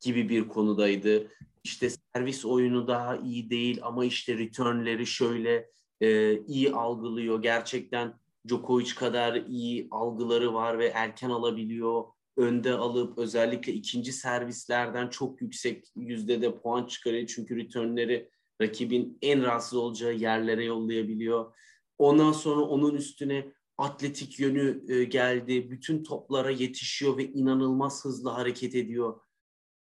[0.00, 1.28] gibi bir konudaydı.
[1.66, 7.42] İşte servis oyunu daha iyi değil ama işte returnleri şöyle e, iyi algılıyor.
[7.42, 8.14] Gerçekten
[8.48, 12.04] Djokovic kadar iyi algıları var ve erken alabiliyor.
[12.36, 17.26] Önde alıp özellikle ikinci servislerden çok yüksek yüzdede puan çıkarıyor.
[17.26, 18.30] Çünkü returnleri
[18.62, 21.54] rakibin en rahatsız olacağı yerlere yollayabiliyor.
[21.98, 25.70] Ondan sonra onun üstüne atletik yönü e, geldi.
[25.70, 29.20] Bütün toplara yetişiyor ve inanılmaz hızlı hareket ediyor.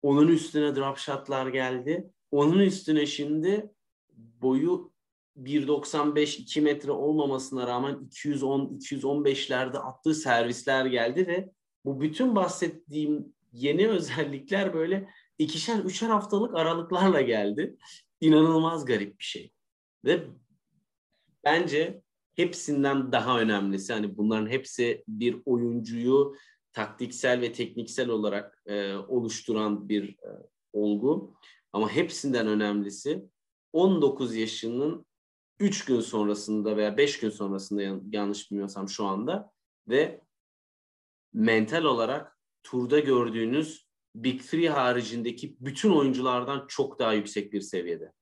[0.04, 2.10] Onun üstüne drop shotlar geldi.
[2.32, 3.72] Onun üstüne şimdi
[4.42, 4.94] boyu
[5.38, 11.52] 1.95-2 metre olmamasına rağmen 210-215'lerde attığı servisler geldi ve
[11.86, 17.78] bu bütün bahsettiğim yeni özellikler böyle ikişer üçer haftalık aralıklarla geldi.
[18.22, 19.52] İnanılmaz garip bir şey.
[20.06, 20.24] Ve
[21.44, 22.02] bence
[22.36, 26.36] hepsinden daha önemlisi hani bunların hepsi bir oyuncuyu
[26.74, 30.30] taktiksel ve tekniksel olarak e, oluşturan bir e,
[30.74, 31.36] olgu.
[31.74, 33.24] Ama hepsinden önemlisi
[33.74, 35.06] 19 yaşının
[35.60, 39.52] 3 gün sonrasında veya 5 gün sonrasında yan- yanlış bilmiyorsam şu anda
[39.88, 40.22] ve
[41.34, 48.14] mental olarak turda gördüğünüz Big Three haricindeki bütün oyunculardan çok daha yüksek bir seviyede.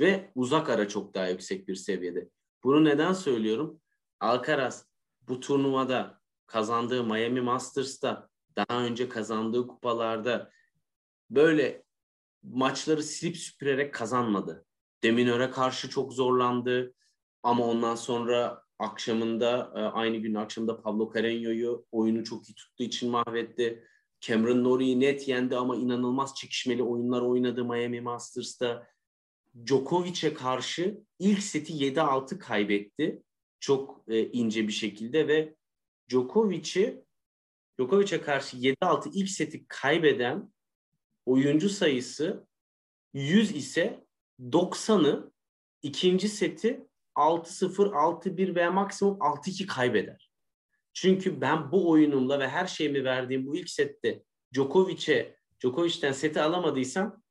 [0.00, 2.28] Ve uzak ara çok daha yüksek bir seviyede.
[2.64, 3.80] Bunu neden söylüyorum?
[4.20, 4.88] Alcaraz
[5.28, 6.17] bu turnuvada
[6.48, 10.50] kazandığı Miami Masters'ta daha önce kazandığı kupalarda
[11.30, 11.84] böyle
[12.42, 14.66] maçları silip süpürerek kazanmadı.
[15.02, 16.94] Deminör'e karşı çok zorlandı
[17.42, 23.10] ama ondan sonra akşamında e, aynı gün akşamında Pablo Carreño'yu oyunu çok iyi tuttuğu için
[23.10, 23.84] mahvetti.
[24.20, 28.86] Cameron Norrie'yi net yendi ama inanılmaz çekişmeli oyunlar oynadı Miami Masters'ta.
[29.66, 33.22] Djokovic'e karşı ilk seti 7-6 kaybetti.
[33.60, 35.57] Çok e, ince bir şekilde ve
[36.10, 37.04] Djokovic'i
[37.78, 40.52] Djokovic'e karşı 7-6 ilk seti kaybeden
[41.26, 42.46] oyuncu sayısı
[43.14, 44.06] 100 ise
[44.40, 45.32] 90'ı
[45.82, 50.30] ikinci seti 6-0, 6-1 veya maksimum 6-2 kaybeder.
[50.92, 54.22] Çünkü ben bu oyunumla ve her şeyimi verdiğim bu ilk sette
[54.54, 57.22] Djokovic'e Djokovic'ten seti alamadıysam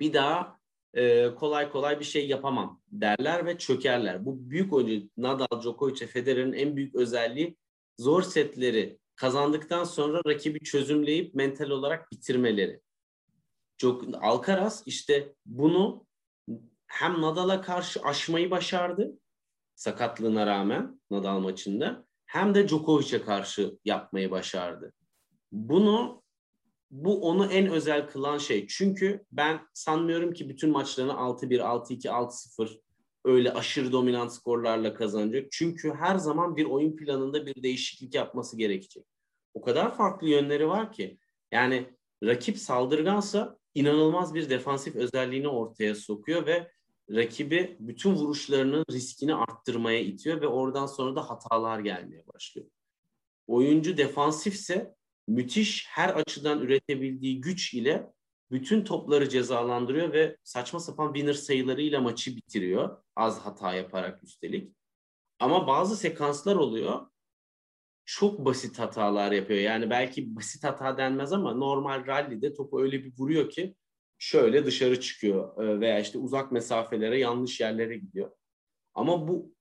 [0.00, 0.60] bir daha
[0.94, 4.24] e, kolay kolay bir şey yapamam derler ve çökerler.
[4.26, 7.56] Bu büyük oyuncu Nadal, Djokovic ve Federer'in en büyük özelliği
[7.98, 12.80] zor setleri kazandıktan sonra rakibi çözümleyip mental olarak bitirmeleri.
[13.78, 16.06] Çok Alcaraz işte bunu
[16.86, 19.12] hem Nadal'a karşı aşmayı başardı
[19.74, 24.92] sakatlığına rağmen Nadal maçında hem de Djokovic'e karşı yapmayı başardı.
[25.52, 26.22] Bunu
[26.90, 28.66] bu onu en özel kılan şey.
[28.66, 32.80] Çünkü ben sanmıyorum ki bütün maçlarını 6-1, 6-2, 6-0
[33.26, 35.46] öyle aşırı dominant skorlarla kazanacak.
[35.52, 39.04] Çünkü her zaman bir oyun planında bir değişiklik yapması gerekecek.
[39.54, 41.18] O kadar farklı yönleri var ki.
[41.52, 41.86] Yani
[42.24, 46.70] rakip saldırgansa inanılmaz bir defansif özelliğini ortaya sokuyor ve
[47.10, 52.68] rakibi bütün vuruşlarının riskini arttırmaya itiyor ve oradan sonra da hatalar gelmeye başlıyor.
[53.46, 54.94] Oyuncu defansifse
[55.28, 58.12] müthiş her açıdan üretebildiği güç ile
[58.50, 63.02] bütün topları cezalandırıyor ve saçma sapan winner sayılarıyla maçı bitiriyor.
[63.16, 64.76] Az hata yaparak üstelik.
[65.40, 67.06] Ama bazı sekanslar oluyor.
[68.04, 69.60] Çok basit hatalar yapıyor.
[69.60, 73.74] Yani belki basit hata denmez ama normal rallide topu öyle bir vuruyor ki
[74.18, 78.30] şöyle dışarı çıkıyor e, veya işte uzak mesafelere yanlış yerlere gidiyor.
[78.94, 79.54] Ama bu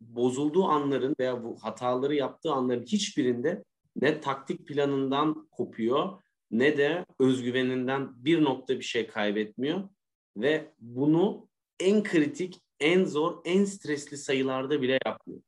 [0.00, 3.64] bozulduğu anların veya bu hataları yaptığı anların hiçbirinde
[3.96, 9.88] ne taktik planından kopuyor ne de özgüveninden bir nokta bir şey kaybetmiyor
[10.36, 11.48] ve bunu
[11.80, 15.42] en kritik, en zor, en stresli sayılarda bile yapmıyor.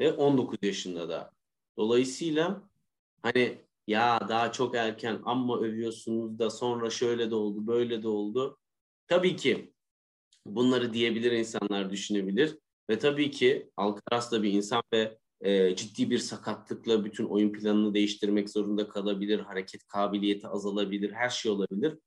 [0.00, 1.32] Ve 19 yaşında da.
[1.76, 2.68] Dolayısıyla
[3.22, 8.58] hani ya daha çok erken amma övüyorsunuz da sonra şöyle de oldu, böyle de oldu.
[9.06, 9.72] Tabii ki
[10.46, 12.58] bunları diyebilir insanlar düşünebilir
[12.90, 17.94] ve tabii ki Alcaraz da bir insan ve e, ciddi bir sakatlıkla bütün oyun planını
[17.94, 21.98] değiştirmek zorunda kalabilir, hareket kabiliyeti azalabilir, her şey olabilir.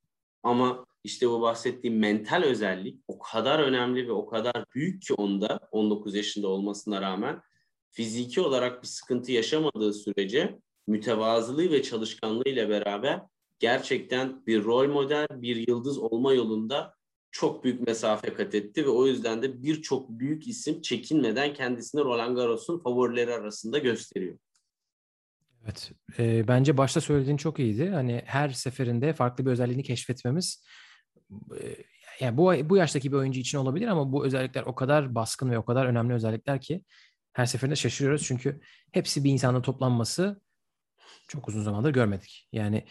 [0.43, 5.59] Ama işte bu bahsettiğim mental özellik o kadar önemli ve o kadar büyük ki onda
[5.71, 7.41] 19 yaşında olmasına rağmen
[7.91, 13.21] fiziki olarak bir sıkıntı yaşamadığı sürece mütevazılığı ve çalışkanlığı ile beraber
[13.59, 16.95] gerçekten bir rol model, bir yıldız olma yolunda
[17.35, 22.35] çok büyük mesafe kat etti ve o yüzden de birçok büyük isim çekinmeden kendisini Roland
[22.35, 24.37] Garros'un favorileri arasında gösteriyor.
[25.63, 27.89] Evet, e, bence başta söylediğin çok iyiydi.
[27.89, 30.65] Hani her seferinde farklı bir özelliğini keşfetmemiz,
[31.31, 31.75] e,
[32.19, 35.57] yani bu bu yaştaki bir oyuncu için olabilir ama bu özellikler o kadar baskın ve
[35.57, 36.83] o kadar önemli özellikler ki
[37.33, 40.41] her seferinde şaşırıyoruz çünkü hepsi bir insanda toplanması
[41.27, 42.47] çok uzun zamandır görmedik.
[42.51, 42.85] Yani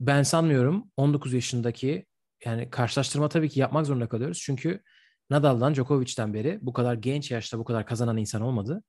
[0.00, 2.07] ben sanmıyorum 19 yaşındaki
[2.44, 4.38] yani karşılaştırma tabii ki yapmak zorunda kalıyoruz.
[4.38, 4.82] Çünkü
[5.30, 8.82] Nadal'dan Djokovic'ten beri bu kadar genç yaşta bu kadar kazanan insan olmadı.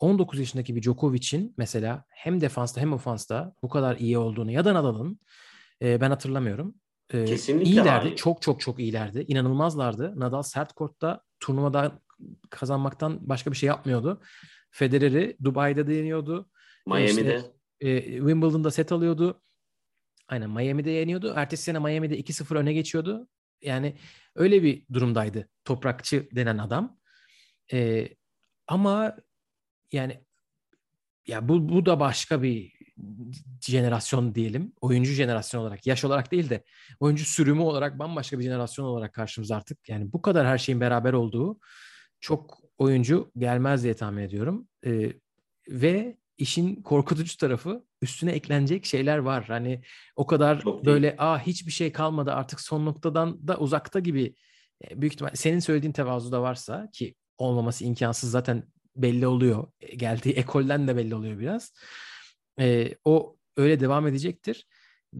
[0.00, 4.74] 19 yaşındaki bir Djokovic'in mesela hem defansta hem ofansta bu kadar iyi olduğunu ya da
[4.74, 5.20] Nadal'ın
[5.82, 6.74] e, ben hatırlamıyorum.
[7.12, 7.88] E, Kesinlikle iyilerdi.
[7.88, 8.16] Hayır.
[8.16, 9.24] Çok çok çok iyilerdi.
[9.28, 10.20] İnanılmazlardı.
[10.20, 12.00] Nadal sert kortta turnuvada
[12.50, 14.20] kazanmaktan başka bir şey yapmıyordu.
[14.70, 16.50] Federer'i Dubai'de deniyordu.
[16.86, 17.10] Miami'de.
[17.10, 17.42] İşte,
[17.80, 19.42] e, Wimbledon'da set alıyordu.
[20.28, 21.32] Aynen Miami'de yeniyordu.
[21.36, 23.28] Ertesi sene Miami'de 2-0 öne geçiyordu.
[23.62, 23.96] Yani
[24.34, 26.98] öyle bir durumdaydı toprakçı denen adam.
[27.72, 28.08] E,
[28.66, 29.16] ama
[29.92, 30.24] yani
[31.26, 32.74] ya bu, bu da başka bir
[33.60, 34.72] jenerasyon diyelim.
[34.80, 35.86] Oyuncu jenerasyon olarak.
[35.86, 36.64] Yaş olarak değil de
[37.00, 39.88] oyuncu sürümü olarak bambaşka bir jenerasyon olarak karşımıza artık.
[39.88, 41.58] Yani bu kadar her şeyin beraber olduğu
[42.20, 44.68] çok oyuncu gelmez diye tahmin ediyorum.
[44.86, 45.12] Ee,
[45.68, 49.44] ve işin korkutucu tarafı üstüne eklenecek şeyler var.
[49.44, 49.82] Hani
[50.16, 51.14] o kadar Çok böyle değil.
[51.18, 54.34] aa hiçbir şey kalmadı artık son noktadan da uzakta gibi
[54.84, 58.64] e, büyük ihtimal senin söylediğin tevazu da varsa ki olmaması imkansız zaten
[58.96, 59.66] belli oluyor.
[59.80, 61.72] E, geldiği ekolden de belli oluyor biraz.
[62.60, 64.66] E, o öyle devam edecektir.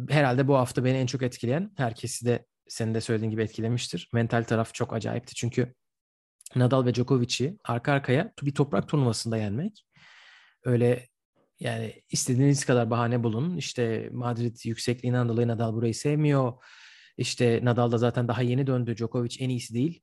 [0.08, 4.08] Herhalde bu hafta beni en çok etkileyen herkesi de senin de söylediğin gibi etkilemiştir.
[4.12, 5.74] Mental taraf çok acayipti çünkü
[6.56, 9.84] Nadal ve Djokovic'i arka arkaya bir toprak turnuvasında yenmek
[10.64, 11.08] öyle
[11.60, 13.56] yani istediğiniz kadar bahane bulun.
[13.56, 16.52] İşte Madrid yüksekliğinden dolayı Nadal burayı sevmiyor.
[17.16, 18.96] İşte Nadal da zaten daha yeni döndü.
[18.96, 20.02] Djokovic en iyisi değil.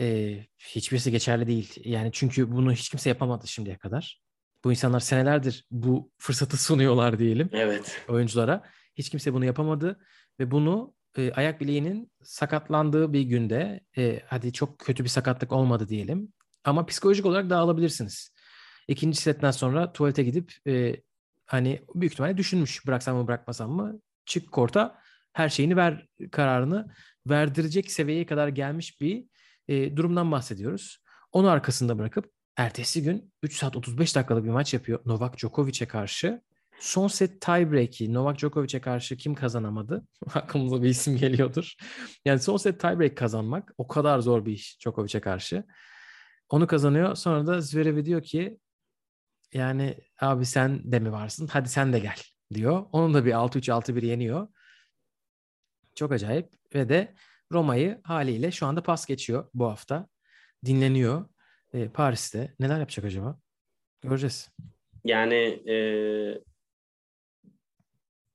[0.00, 1.72] e, hiçbirisi geçerli değil.
[1.84, 4.20] Yani çünkü bunu hiç kimse yapamadı şimdiye kadar.
[4.64, 8.04] Bu insanlar senelerdir bu fırsatı sunuyorlar diyelim Evet.
[8.08, 8.62] oyunculara.
[8.94, 10.00] Hiç kimse bunu yapamadı
[10.40, 15.88] ve bunu e, ayak bileğinin sakatlandığı bir günde e, hadi çok kötü bir sakatlık olmadı
[15.88, 16.32] diyelim
[16.64, 18.35] ama psikolojik olarak dağılabilirsiniz.
[18.88, 20.96] İkinci setten sonra tuvalete gidip e,
[21.46, 24.98] hani büyük ihtimalle düşünmüş bıraksam mı bırakmasam mı çık korta
[25.32, 26.94] her şeyini ver kararını
[27.26, 29.24] verdirecek seviyeye kadar gelmiş bir
[29.68, 30.98] e, durumdan bahsediyoruz.
[31.32, 36.42] Onu arkasında bırakıp ertesi gün 3 saat 35 dakikalık bir maç yapıyor Novak Djokovic'e karşı.
[36.80, 40.06] Son set tiebreak'i Novak Djokovic'e karşı kim kazanamadı?
[40.34, 41.74] Aklımıza bir isim geliyordur.
[42.24, 45.64] Yani son set tiebreak kazanmak o kadar zor bir iş Djokovic'e karşı.
[46.48, 47.14] Onu kazanıyor.
[47.14, 48.58] Sonra da Zverev'e diyor ki
[49.52, 51.46] yani abi sen de mi varsın?
[51.46, 52.16] Hadi sen de gel
[52.54, 52.86] diyor.
[52.92, 54.48] Onun da bir 6-3 6-1 yeniyor.
[55.94, 57.14] Çok acayip ve de
[57.52, 60.08] Roma'yı haliyle şu anda pas geçiyor bu hafta.
[60.64, 61.28] Dinleniyor
[61.72, 62.54] e, Paris'te.
[62.60, 63.40] Neler yapacak acaba?
[64.02, 64.50] Göreceğiz.
[65.04, 65.62] Yani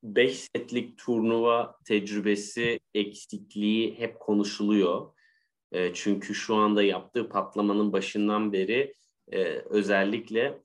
[0.03, 5.13] 5 e, setlik turnuva tecrübesi eksikliği hep konuşuluyor.
[5.71, 8.93] E, çünkü şu anda yaptığı patlamanın başından beri
[9.31, 10.61] e, özellikle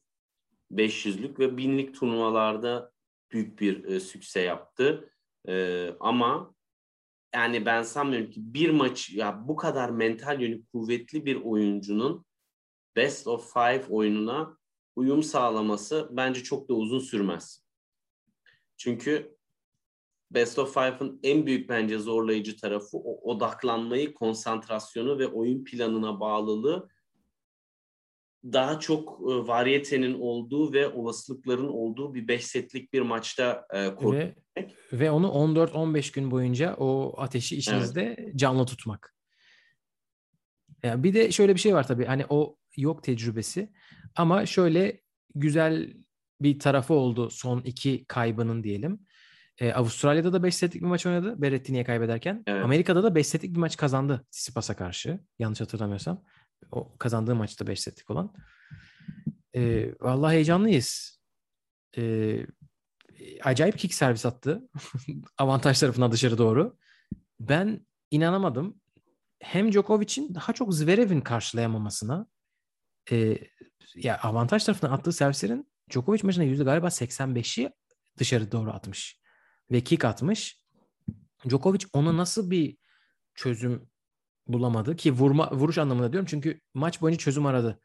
[0.73, 2.93] 500'lük ve 1000'lik turnuvalarda
[3.31, 5.13] büyük bir e, sükse yaptı.
[5.49, 6.55] E, ama
[7.35, 12.25] yani ben sanmıyorum ki bir maç ya bu kadar mental yönü kuvvetli bir oyuncunun
[12.97, 14.59] best of five oyununa
[14.97, 17.67] uyum sağlaması bence çok da uzun sürmez.
[18.77, 19.37] Çünkü
[20.31, 26.89] Best of Five'ın en büyük bence zorlayıcı tarafı o odaklanmayı, konsantrasyonu ve oyun planına bağlılığı
[28.53, 34.35] daha çok e, variyetenin olduğu ve olasılıkların olduğu bir 5 setlik bir maçta e, ve,
[34.93, 38.37] ve onu 14-15 gün boyunca o ateşi içinizde evet.
[38.37, 39.15] canlı tutmak.
[40.83, 43.73] Yani bir de şöyle bir şey var tabii hani o yok tecrübesi
[44.17, 45.01] ama şöyle
[45.35, 45.95] güzel
[46.41, 49.01] bir tarafı oldu son iki kaybının diyelim.
[49.59, 52.43] Ee, Avustralya'da da 5 setlik bir maç oynadı Berrettini'ye kaybederken.
[52.47, 52.65] Evet.
[52.65, 55.21] Amerika'da da 5 setlik bir maç kazandı Tsitsipas'a karşı.
[55.39, 56.23] Yanlış hatırlamıyorsam.
[56.73, 58.35] O kazandığı maçta 5 setlik olan.
[59.55, 61.21] Ee, vallahi heyecanlıyız.
[61.97, 62.47] Ee,
[63.43, 64.69] acayip kick servis attı.
[65.39, 66.77] Avantaj tarafından dışarı doğru.
[67.41, 68.81] Ben inanamadım.
[69.41, 72.27] Hem Djokovic'in daha çok Zverev'in karşılayamamasına
[73.11, 73.39] e,
[73.95, 77.71] ya avantaj tarafından attığı servislerin Djokovic maçında yüzde galiba 85'i
[78.19, 79.21] dışarı doğru atmış.
[79.71, 80.61] Ve kick atmış.
[81.49, 82.77] Djokovic ona nasıl bir
[83.35, 83.91] çözüm
[84.47, 87.81] bulamadı ki vurma vuruş anlamında diyorum çünkü maç boyunca çözüm aradı.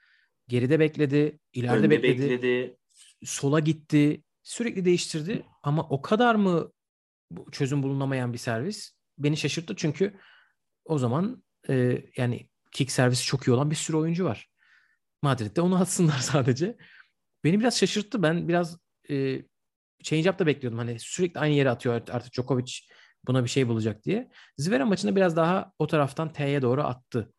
[0.48, 2.78] Geride bekledi, ileride Önde bekledi, bekledi,
[3.24, 6.72] sola gitti, sürekli değiştirdi ama o kadar mı
[7.52, 10.20] çözüm bulunamayan bir servis beni şaşırttı çünkü
[10.86, 14.50] o zaman e, yani kick servisi çok iyi olan bir sürü oyuncu var.
[15.22, 16.78] Madrid'de onu atsınlar sadece.
[17.44, 18.24] Beni biraz şaşırttı.
[18.24, 18.78] Ben biraz
[19.10, 19.42] e,
[20.04, 20.80] change up da bekliyordum.
[20.80, 22.74] Hani sürekli aynı yere atıyor artık Djokovic
[23.28, 24.32] buna bir şey bulacak diye.
[24.58, 27.34] Zverev maçında biraz daha o taraftan T'ye doğru attı.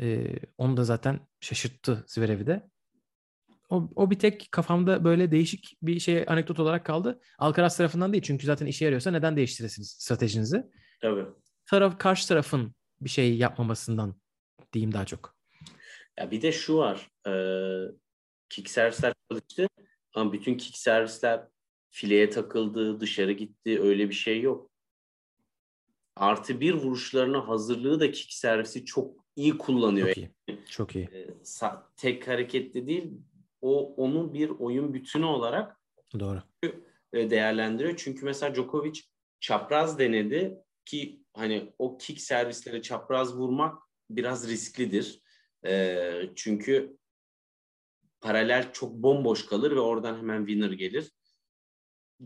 [0.00, 0.26] E,
[0.58, 2.68] onu da zaten şaşırttı Zverev'i de.
[3.68, 7.20] O, o bir tek kafamda böyle değişik bir şey anekdot olarak kaldı.
[7.38, 10.64] Alcaraz tarafından değil çünkü zaten işe yarıyorsa neden değiştiresiniz stratejinizi?
[11.00, 11.26] Tabii.
[11.66, 14.14] Taraf karşı tarafın bir şey yapmamasından
[14.72, 15.36] diyeyim daha çok.
[16.18, 17.10] Ya bir de şu var.
[17.26, 17.32] E,
[18.48, 19.68] kick servisler çalıştı
[20.14, 21.48] ama bütün kick servisler
[21.90, 23.80] fileye takıldı, dışarı gitti.
[23.82, 24.70] Öyle bir şey yok.
[26.16, 30.08] Artı bir vuruşlarına hazırlığı da kick servisi çok iyi kullanıyor.
[30.08, 30.30] Çok iyi.
[30.70, 31.04] Çok iyi.
[31.04, 31.26] E,
[31.96, 33.12] tek hareketli değil.
[33.60, 35.80] O onun bir oyun bütünü olarak
[36.18, 36.42] Doğru.
[37.14, 37.96] değerlendiriyor.
[37.96, 39.00] Çünkü mesela Djokovic
[39.40, 45.20] çapraz denedi ki hani o kick servisleri çapraz vurmak biraz risklidir.
[45.66, 46.96] E, çünkü
[48.20, 51.12] paralel çok bomboş kalır ve oradan hemen winner gelir.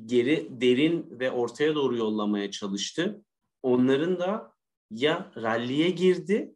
[0.07, 3.25] Geri derin ve ortaya doğru yollamaya çalıştı.
[3.63, 4.53] Onların da
[4.91, 6.55] ya ralliye girdi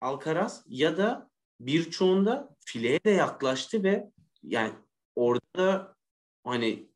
[0.00, 4.10] Alcaraz ya da birçoğunda fileye de yaklaştı ve
[4.42, 4.72] yani
[5.16, 5.96] orada
[6.44, 6.88] hani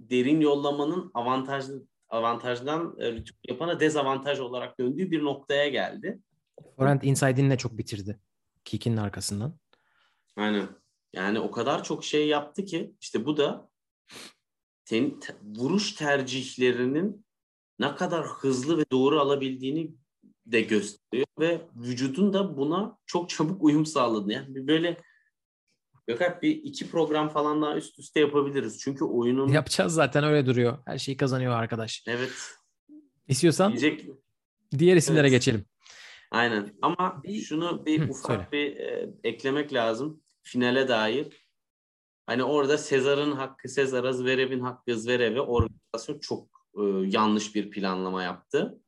[0.00, 6.20] derin yollamanın avantajlı avantajdan e, yapana dezavantaj olarak döndüğü bir noktaya geldi.
[6.76, 8.20] Forehand inside'ini çok bitirdi.
[8.64, 9.58] Kick'in arkasından.
[10.36, 10.68] Aynen.
[11.12, 13.70] Yani o kadar çok şey yaptı ki işte bu da
[14.84, 17.25] ten, te, vuruş tercihlerinin
[17.78, 19.94] ne kadar hızlı ve doğru alabildiğini
[20.46, 24.32] de gösteriyor ve vücudun da buna çok çabuk uyum sağladı.
[24.32, 24.96] Yani böyle
[26.06, 28.78] Gökalp bir iki program falan daha üst üste yapabiliriz.
[28.80, 29.48] Çünkü oyunun...
[29.48, 30.78] Yapacağız zaten öyle duruyor.
[30.86, 32.04] Her şeyi kazanıyor arkadaş.
[32.06, 32.32] Evet.
[33.28, 34.06] İstiyorsan Diyecek...
[34.78, 35.30] diğer isimlere evet.
[35.30, 35.64] geçelim.
[36.30, 36.74] Aynen.
[36.82, 38.48] Ama şunu bir Hı, ufak söyle.
[38.52, 40.22] bir e, eklemek lazım.
[40.42, 41.46] Finale dair.
[42.26, 48.80] Hani orada Sezar'ın hakkı Sezar'a, Zverev'in hakkı Zverev'e organizasyon çok e, yanlış bir planlama yaptı.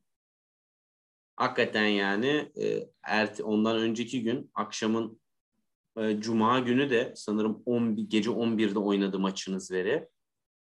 [1.36, 5.20] Hakikaten yani e, ondan önceki gün akşamın
[5.98, 10.04] e, Cuma günü de sanırım 11, gece 11'de oynadı maçını Zverev.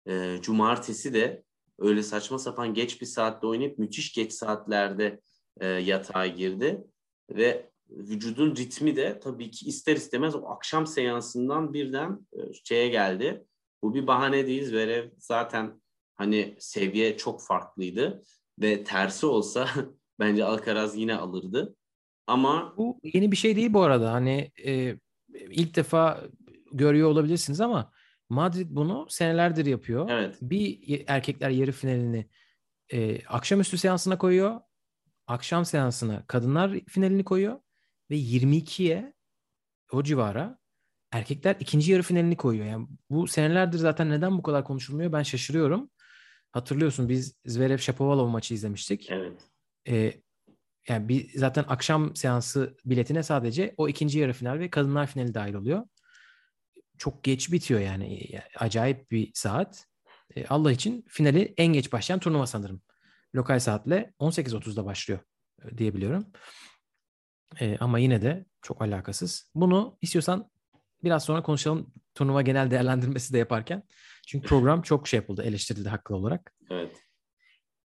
[0.09, 1.45] E, Cumartesi de
[1.79, 5.21] öyle saçma sapan geç bir saatte oynayıp müthiş geç saatlerde
[5.61, 6.85] yatağa girdi.
[7.31, 12.27] Ve vücudun ritmi de tabii ki ister istemez o akşam seansından birden
[12.65, 13.45] şeye geldi.
[13.83, 14.65] Bu bir bahane değil.
[14.65, 15.81] Zverev zaten
[16.15, 18.23] hani seviye çok farklıydı
[18.61, 19.69] ve tersi olsa
[20.19, 21.77] bence Alcaraz yine alırdı.
[22.27, 24.13] Ama Bu yeni bir şey değil bu arada.
[24.13, 24.99] Hani e,
[25.33, 26.25] ilk defa
[26.73, 27.93] görüyor olabilirsiniz ama
[28.29, 30.09] Madrid bunu senelerdir yapıyor.
[30.11, 32.29] evet Bir erkekler yarı finalini
[32.93, 34.61] e, akşamüstü seansına koyuyor.
[35.27, 37.61] Akşam seansına kadınlar finalini koyuyor.
[38.11, 39.15] Ve 22'ye
[39.93, 40.59] o civara
[41.13, 42.67] erkekler ikinci yarı finalini koyuyor.
[42.67, 45.91] Yani bu senelerdir zaten neden bu kadar konuşulmuyor ben şaşırıyorum.
[46.55, 49.11] Hatırlıyorsun biz Zverev Shapovalov maçı izlemiştik.
[49.11, 49.41] evet
[49.89, 50.13] Ee,
[50.89, 55.55] yani bir zaten akşam seansı biletine sadece o ikinci yarı final ve kadınlar finali dahil
[55.55, 55.83] oluyor.
[56.99, 58.41] Çok geç bitiyor yani.
[58.59, 59.87] Acayip bir saat.
[60.37, 62.83] Ee, Allah için finali en geç başlayan turnuva sanırım.
[63.35, 65.21] Lokal saatle 18.30'da başlıyor
[65.65, 66.27] e, diyebiliyorum.
[67.61, 69.51] Ee, ama yine de çok alakasız.
[69.55, 70.51] Bunu istiyorsan
[71.05, 73.83] biraz sonra konuşalım turnuva genel değerlendirmesi de yaparken.
[74.27, 76.53] Çünkü program çok şey yapıldı, eleştirildi haklı olarak.
[76.71, 77.03] evet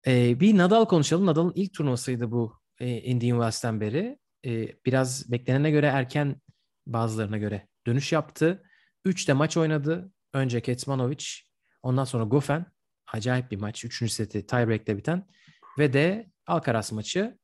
[0.08, 1.26] Ee, bir Nadal konuşalım.
[1.26, 4.20] Nadal'ın ilk turnuvasıydı bu e, Indian Wells'ten beri.
[4.46, 6.42] Ee, biraz beklenene göre erken
[6.88, 8.64] bazılarına göre dönüş yaptı.
[9.06, 10.12] Üç de maç oynadı.
[10.34, 11.26] Önce Kecmanovic,
[11.84, 12.66] ondan sonra Goffin.
[13.14, 13.86] Acayip bir maç.
[13.86, 15.28] Üçüncü seti tiebreak'le biten.
[15.80, 17.38] Ve de Alcaraz maçı.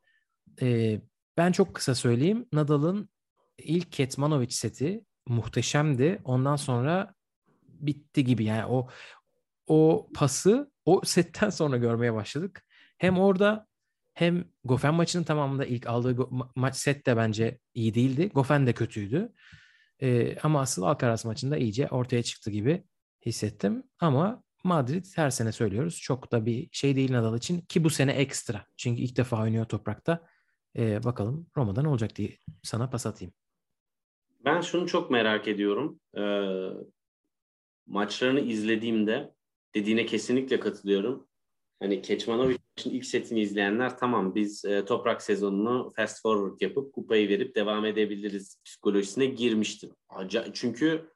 [0.61, 1.01] Ee,
[1.37, 2.45] ben çok kısa söyleyeyim.
[2.53, 3.09] Nadal'ın
[3.57, 6.21] ilk Kecmanovic seti muhteşemdi.
[6.23, 7.13] Ondan sonra
[7.85, 8.43] bitti gibi.
[8.43, 8.87] Yani o
[9.67, 12.65] o pası o setten sonra görmeye başladık.
[12.97, 13.67] Hem orada
[14.13, 18.29] hem Goffin maçının tamamında ilk aldığı maç set de bence iyi değildi.
[18.33, 19.31] Goffin de kötüydü.
[20.01, 22.83] Ee, ama asıl Alcaraz maçında iyice ortaya çıktı gibi
[23.25, 23.83] hissettim.
[23.99, 25.97] Ama Madrid her sene söylüyoruz.
[26.01, 28.65] Çok da bir şey değil Nadal için ki bu sene ekstra.
[28.77, 30.27] Çünkü ilk defa oynuyor toprakta.
[30.77, 33.33] Ee, bakalım Roma'da ne olacak diye sana pas atayım.
[34.45, 35.99] Ben şunu çok merak ediyorum.
[36.17, 36.21] Ee,
[37.87, 39.33] maçlarını izlediğimde
[39.75, 41.27] dediğine kesinlikle katılıyorum.
[41.79, 47.55] Hani Keçmanovic'in ilk setini izleyenler tamam biz e, toprak sezonunu fast forward yapıp kupayı verip
[47.55, 49.91] devam edebiliriz psikolojisine girmiştir.
[50.09, 51.09] Aca- Çünkü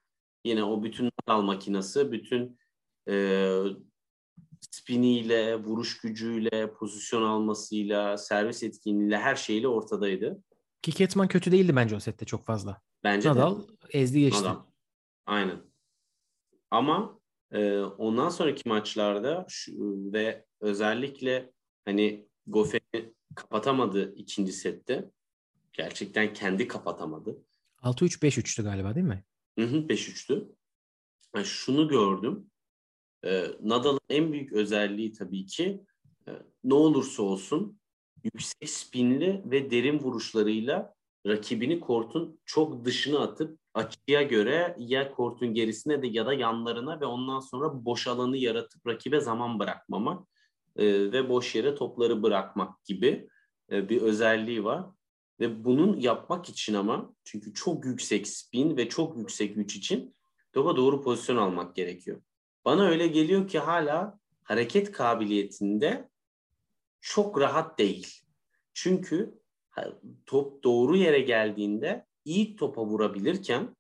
[0.46, 2.58] yine o bütün Nadal makinası, bütün
[3.10, 3.48] e,
[4.72, 10.44] spiniyle, vuruş gücüyle, pozisyon almasıyla, servis etkinliğiyle her şeyle ortadaydı.
[10.82, 12.82] Ki Ketman kötü değildi bence o sette çok fazla.
[13.04, 13.34] Bence de.
[13.34, 14.44] Nadal ezdi geçti.
[14.44, 14.60] Nadal.
[15.26, 15.58] Aynen.
[16.76, 17.20] Ama
[17.52, 19.72] e, ondan sonraki maçlarda şu,
[20.14, 21.52] ve özellikle
[21.86, 25.12] hani Goffen'i kapatamadı ikinci sette.
[25.74, 27.44] Gerçekten kendi kapatamadı.
[27.82, 29.24] 6-3-5-3'tü galiba değil mi?
[29.60, 30.56] Hı hı, 5-3'tü.
[31.36, 32.52] Yani şunu gördüm.
[33.26, 35.84] E, Nadal'ın en büyük özelliği tabii ki
[36.28, 36.32] e,
[36.64, 37.80] ne olursa olsun
[38.24, 40.94] yüksek spinli ve derin vuruşlarıyla
[41.28, 47.06] rakibini kortun çok dışına atıp açıya göre ya kortun gerisine de ya da yanlarına ve
[47.06, 50.28] ondan sonra boş alanı yaratıp rakibe zaman bırakmamak
[50.76, 53.28] e, ve boş yere topları bırakmak gibi
[53.72, 54.86] e, bir özelliği var.
[55.40, 60.16] Ve bunun yapmak için ama çünkü çok yüksek spin ve çok yüksek güç için
[60.54, 62.22] topa doğru pozisyon almak gerekiyor.
[62.66, 66.10] Bana öyle geliyor ki hala hareket kabiliyetinde
[67.02, 68.22] çok rahat değil.
[68.74, 69.40] Çünkü
[70.26, 73.76] top doğru yere geldiğinde iyi topa vurabilirken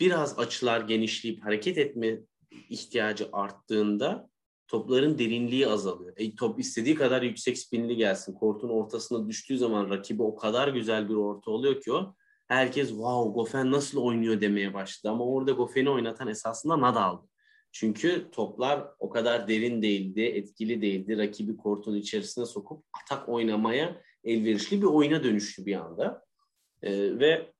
[0.00, 2.20] biraz açılar genişleyip hareket etme
[2.68, 4.30] ihtiyacı arttığında
[4.68, 6.12] topların derinliği azalıyor.
[6.16, 8.34] E, top istediği kadar yüksek spinli gelsin.
[8.34, 12.14] Kortun ortasına düştüğü zaman rakibi o kadar güzel bir orta oluyor ki o.
[12.48, 15.12] Herkes wow Goffin nasıl oynuyor demeye başladı.
[15.12, 17.26] Ama orada Goffin'i oynatan esasında Nadal'dı.
[17.72, 21.18] Çünkü toplar o kadar derin değildi, etkili değildi.
[21.18, 26.24] Rakibi kortun içerisine sokup atak oynamaya elverişli bir oyuna dönüştü bir anda.
[26.82, 27.52] Ee, ve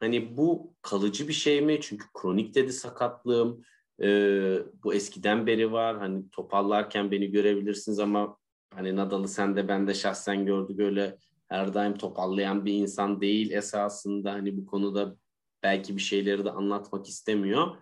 [0.00, 1.80] hani bu kalıcı bir şey mi?
[1.80, 3.62] Çünkü kronik dedi sakatlığım.
[4.02, 5.98] Ee, bu eskiden beri var.
[5.98, 8.38] Hani topallarken beni görebilirsiniz ama
[8.74, 13.50] hani Nadal'ı sen de ben de şahsen gördük öyle her daim topallayan bir insan değil
[13.50, 14.32] esasında.
[14.32, 15.16] Hani bu konuda
[15.62, 17.76] belki bir şeyleri de anlatmak istemiyor.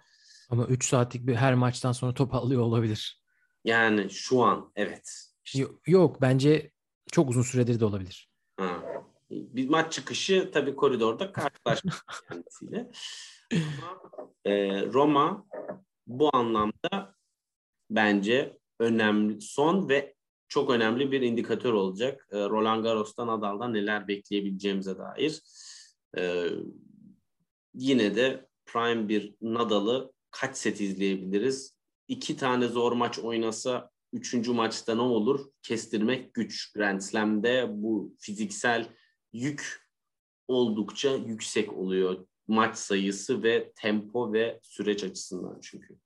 [0.50, 3.22] Ama 3 saatlik bir her maçtan sonra top alıyor olabilir.
[3.64, 5.10] Yani şu an evet.
[5.44, 6.70] İşte, Yo- Yok bence
[7.12, 8.30] çok uzun süredir de olabilir.
[8.56, 8.82] ha.
[9.30, 11.94] Bir maç çıkışı tabii koridorda karşılaşmış
[12.28, 12.90] kendisiyle.
[13.52, 14.00] Ama
[14.44, 15.46] e, Roma
[16.06, 17.14] bu anlamda
[17.90, 20.14] bence önemli son ve
[20.48, 22.28] çok önemli bir indikatör olacak.
[22.32, 25.42] E, Roland Garros'tan Nadal'dan neler bekleyebileceğimize dair.
[26.18, 26.46] E,
[27.74, 31.76] yine de prime bir Nadal'ı kaç set izleyebiliriz?
[32.08, 35.46] İki tane zor maç oynasa üçüncü maçta ne olur?
[35.62, 36.72] Kestirmek güç.
[36.72, 38.88] Grand Slam'de bu fiziksel
[39.32, 39.86] yük
[40.48, 42.26] oldukça yüksek oluyor.
[42.48, 45.98] Maç sayısı ve tempo ve süreç açısından çünkü.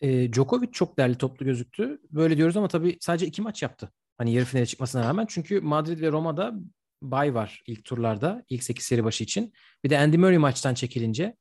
[0.00, 2.00] E, Djokovic çok değerli toplu gözüktü.
[2.10, 3.92] Böyle diyoruz ama tabii sadece iki maç yaptı.
[4.18, 5.26] Hani yarı finale çıkmasına rağmen.
[5.28, 6.54] Çünkü Madrid ve Roma'da
[7.02, 8.44] bay var ilk turlarda.
[8.48, 9.52] ilk 8 seri başı için.
[9.84, 11.36] Bir de Andy Murray maçtan çekilince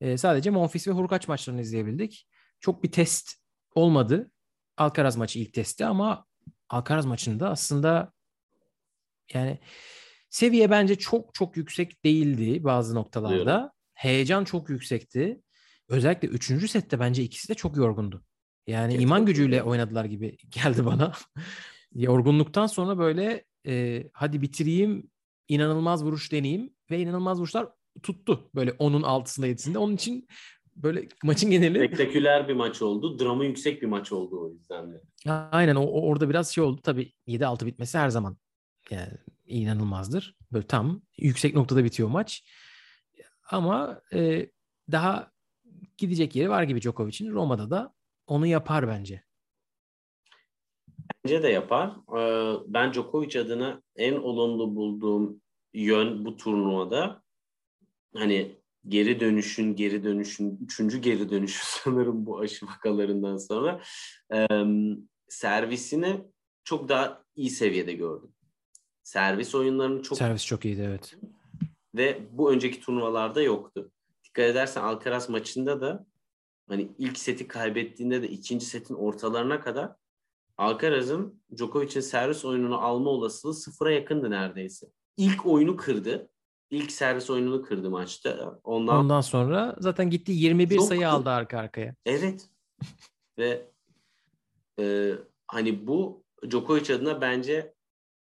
[0.00, 2.26] e, sadece Monfils ve Hurkaç maçlarını izleyebildik.
[2.60, 3.32] Çok bir test
[3.74, 4.30] olmadı.
[4.76, 6.26] Alcaraz maçı ilk testi ama
[6.68, 8.12] Alcaraz maçında aslında
[9.34, 9.58] yani
[10.30, 13.34] seviye bence çok çok yüksek değildi bazı noktalarda.
[13.34, 13.70] Buyurun.
[13.94, 15.42] Heyecan çok yüksekti.
[15.88, 18.24] Özellikle üçüncü sette bence ikisi de çok yorgundu.
[18.66, 19.02] Yani Kesinlikle.
[19.02, 21.12] iman gücüyle oynadılar gibi geldi bana.
[21.94, 25.10] Yorgunluktan sonra böyle e, hadi bitireyim,
[25.48, 27.68] inanılmaz vuruş deneyeyim ve inanılmaz vuruşlar
[28.02, 28.50] tuttu.
[28.54, 29.78] Böyle onun altısında yedisinde.
[29.78, 30.28] Onun için
[30.76, 31.78] böyle maçın geneli...
[31.78, 33.18] Spektaküler bir maç oldu.
[33.18, 35.02] Dramı yüksek bir maç oldu o yüzden de.
[35.30, 36.80] Aynen o, orada biraz şey oldu.
[36.82, 38.36] Tabii 7-6 bitmesi her zaman
[38.90, 39.12] yani
[39.48, 40.36] inanılmazdır.
[40.52, 42.44] Böyle tam yüksek noktada bitiyor maç.
[43.50, 44.50] Ama e,
[44.92, 45.30] daha
[45.98, 47.32] gidecek yeri var gibi Djokovic'in.
[47.32, 47.94] Roma'da da
[48.26, 49.22] onu yapar bence.
[51.24, 51.96] Bence de yapar.
[52.18, 55.40] Ee, ben Djokovic adına en olumlu bulduğum
[55.74, 57.22] yön bu turnuvada
[58.14, 63.82] hani geri dönüşün, geri dönüşün, üçüncü geri dönüşü sanırım bu aşı vakalarından sonra
[65.28, 66.24] servisini
[66.64, 68.34] çok daha iyi seviyede gördüm.
[69.08, 70.18] Servis oyunlarını çok...
[70.18, 71.16] Servis çok iyiydi evet.
[71.94, 73.90] Ve bu önceki turnuvalarda yoktu.
[74.24, 76.06] Dikkat edersen Alcaraz maçında da
[76.68, 79.92] hani ilk seti kaybettiğinde de ikinci setin ortalarına kadar
[80.58, 84.86] Alcaraz'ın Djokovic'in servis oyununu alma olasılığı sıfıra yakındı neredeyse.
[85.16, 86.30] İlk oyunu kırdı.
[86.70, 88.60] İlk servis oyununu kırdı maçta.
[88.64, 91.94] Ondan, Ondan sonra zaten gitti 21 Çok sayı aldı arka arkaya.
[92.06, 92.48] Evet.
[93.38, 93.68] Ve
[94.80, 95.12] e,
[95.46, 97.77] hani bu Djokovic adına bence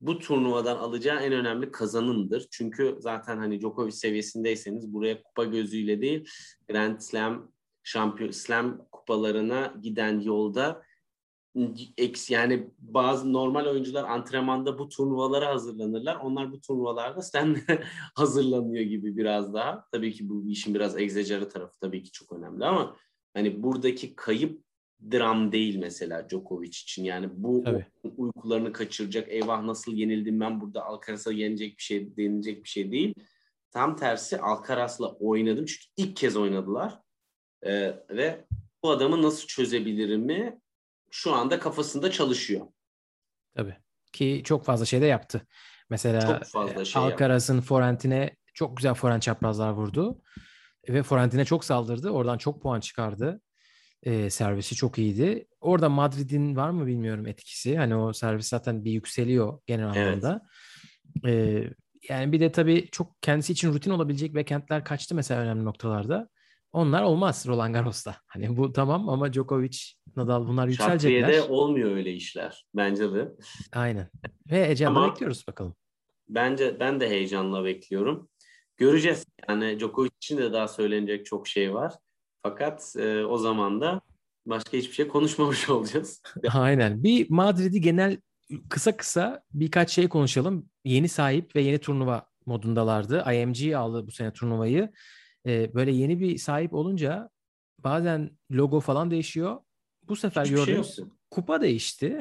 [0.01, 2.47] bu turnuvadan alacağı en önemli kazanımdır.
[2.51, 6.29] Çünkü zaten hani Djokovic seviyesindeyseniz buraya kupa gözüyle değil
[6.69, 7.51] Grand Slam
[7.83, 10.83] şampiyon Slam kupalarına giden yolda
[12.29, 16.15] yani bazı normal oyuncular antrenmanda bu turnuvalara hazırlanırlar.
[16.15, 17.83] Onlar bu turnuvalarda Slam'lere
[18.15, 19.85] hazırlanıyor gibi biraz daha.
[19.91, 22.95] Tabii ki bu işin biraz egzeceri tarafı tabii ki çok önemli ama
[23.33, 24.63] hani buradaki kayıp
[25.11, 27.03] dram değil mesela Djokovic için.
[27.03, 27.85] Yani bu Tabii.
[28.17, 29.31] uykularını kaçıracak.
[29.31, 33.15] Eyvah nasıl yenildim ben burada Alcaraz'a yenecek bir şey denilecek bir şey değil.
[33.71, 35.65] Tam tersi Alcaraz'la oynadım.
[35.65, 36.99] Çünkü ilk kez oynadılar.
[37.65, 38.45] Ee, ve
[38.83, 40.59] bu adamı nasıl çözebilirimi
[41.11, 42.67] şu anda kafasında çalışıyor.
[43.55, 43.77] Tabii.
[44.13, 45.47] Ki çok fazla şey de yaptı.
[45.89, 46.41] Mesela
[46.85, 50.21] şey Alcaraz'ın forentine çok güzel forent çaprazlar vurdu.
[50.89, 52.09] Ve forentine çok saldırdı.
[52.09, 53.41] Oradan çok puan çıkardı.
[54.03, 55.47] E, servisi çok iyiydi.
[55.61, 57.77] Orada Madrid'in var mı bilmiyorum etkisi.
[57.77, 59.97] Hani o servis zaten bir yükseliyor genel evet.
[59.97, 60.47] anlamda.
[61.27, 61.63] E,
[62.09, 66.29] yani bir de tabii çok kendisi için rutin olabilecek backendler kaçtı mesela önemli noktalarda.
[66.73, 68.15] Onlar olmaz Roland Garros'ta.
[68.27, 69.77] Hani bu tamam ama Djokovic,
[70.15, 71.19] Nadal bunlar yükselecekler.
[71.19, 73.31] Şartriye'de olmuyor öyle işler bence de.
[73.73, 74.09] Aynen.
[74.51, 75.75] Ve heyecanla bekliyoruz bakalım.
[76.29, 78.29] Bence ben de heyecanla bekliyorum.
[78.77, 79.25] Göreceğiz.
[79.49, 81.93] Yani Djokovic için de daha söylenecek çok şey var.
[82.43, 84.01] Fakat e, o zaman da
[84.45, 86.21] başka hiçbir şey konuşmamış olacağız.
[86.53, 87.03] Aynen.
[87.03, 88.17] Bir Madrid'i genel
[88.69, 90.69] kısa kısa birkaç şey konuşalım.
[90.85, 93.33] Yeni sahip ve yeni turnuva modundalardı.
[93.33, 94.91] IMG aldı bu sene turnuvayı.
[95.47, 97.29] Ee, böyle yeni bir sahip olunca
[97.79, 99.57] bazen logo falan değişiyor.
[100.07, 102.19] Bu sefer Hiçbir şey gördüğümüz şey kupa değişti.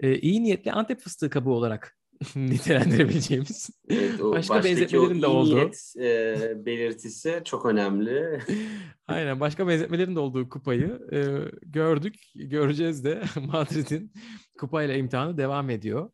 [0.00, 1.98] ee, iyi niyetli Antep fıstığı kabı olarak
[2.36, 3.70] nitelendirebileceğimiz.
[3.88, 5.54] Evet, o başka benzetmelerin de oldu.
[5.56, 8.40] Niyet, e, belirtisi çok önemli.
[9.06, 11.20] Aynen başka benzetmelerin de olduğu kupayı e,
[11.62, 12.14] gördük.
[12.34, 14.12] Göreceğiz de Madrid'in
[14.58, 16.10] kupayla imtihanı devam ediyor.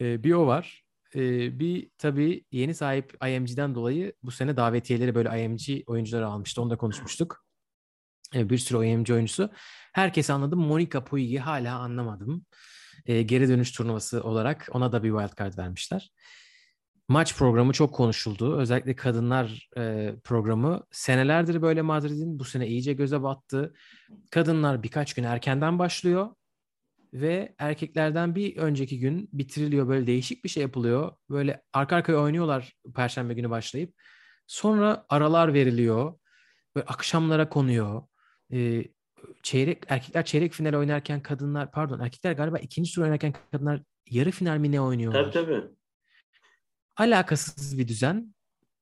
[0.00, 0.84] E, bir o var.
[1.14, 1.20] E,
[1.58, 6.62] bir tabii yeni sahip IMG'den dolayı bu sene davetiyeleri böyle IMG oyuncuları almıştı.
[6.62, 7.44] Onu da konuşmuştuk.
[8.34, 9.50] E, bir sürü IMG oyuncusu.
[9.92, 10.56] Herkes anladı.
[10.56, 12.46] Monica Puig'i hala anlamadım
[13.08, 16.12] e, geri dönüş turnuvası olarak ona da bir wildcard vermişler.
[17.08, 18.58] Maç programı çok konuşuldu.
[18.58, 20.82] Özellikle kadınlar e, programı.
[20.90, 23.74] Senelerdir böyle Madrid'in bu sene iyice göze battı.
[24.30, 26.28] Kadınlar birkaç gün erkenden başlıyor.
[27.12, 29.88] ve erkeklerden bir önceki gün bitiriliyor.
[29.88, 31.12] Böyle değişik bir şey yapılıyor.
[31.30, 33.94] Böyle arka arkaya oynuyorlar perşembe günü başlayıp.
[34.46, 36.14] Sonra aralar veriliyor.
[36.76, 38.02] Böyle akşamlara konuyor.
[38.52, 38.84] Ee,
[39.42, 44.58] çeyrek erkekler çeyrek final oynarken kadınlar pardon erkekler galiba ikinci tur oynarken kadınlar yarı final
[44.58, 45.32] mi ne oynuyorlar?
[45.32, 45.64] Tabii tabii.
[46.96, 48.34] Alakasız bir düzen.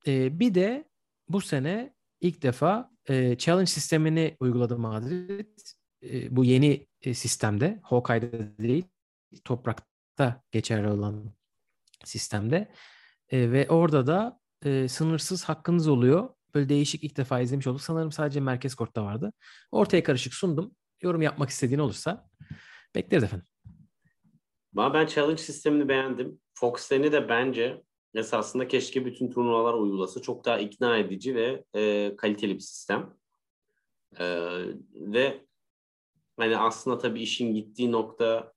[0.06, 0.88] Ee, bir de
[1.28, 5.58] bu sene ilk defa e, challenge sistemini uyguladı Madrid.
[6.02, 8.84] E, bu yeni e, sistemde, Hawkeye'de değil,
[9.44, 11.32] toprakta geçerli olan
[12.04, 12.72] sistemde.
[13.28, 16.28] E, ve orada da e, sınırsız hakkınız oluyor.
[16.56, 17.82] Böyle değişik ilk defa izlemiş olduk.
[17.82, 19.32] Sanırım sadece merkez kortta vardı.
[19.72, 20.74] Ortaya karışık sundum.
[21.02, 22.28] Yorum yapmak istediğin olursa
[22.94, 23.46] bekleriz efendim.
[24.76, 26.40] Ben challenge sistemini beğendim.
[26.54, 27.82] Fox'teni de bence
[28.14, 30.22] esasında keşke bütün turnuvalar uygulasa.
[30.22, 33.14] Çok daha ikna edici ve e, kaliteli bir sistem.
[34.18, 34.26] E,
[34.94, 35.46] ve
[36.36, 38.52] hani aslında tabii işin gittiği nokta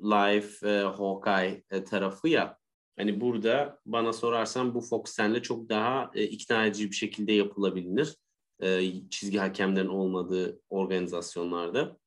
[0.00, 2.58] live e, Hawkeye e, tarafı ya.
[2.96, 8.16] Hani burada bana sorarsan bu Fox'tenle çok daha e, ikna edici bir şekilde yapılabilir.
[8.60, 11.98] E, çizgi hakemlerin olmadığı organizasyonlarda.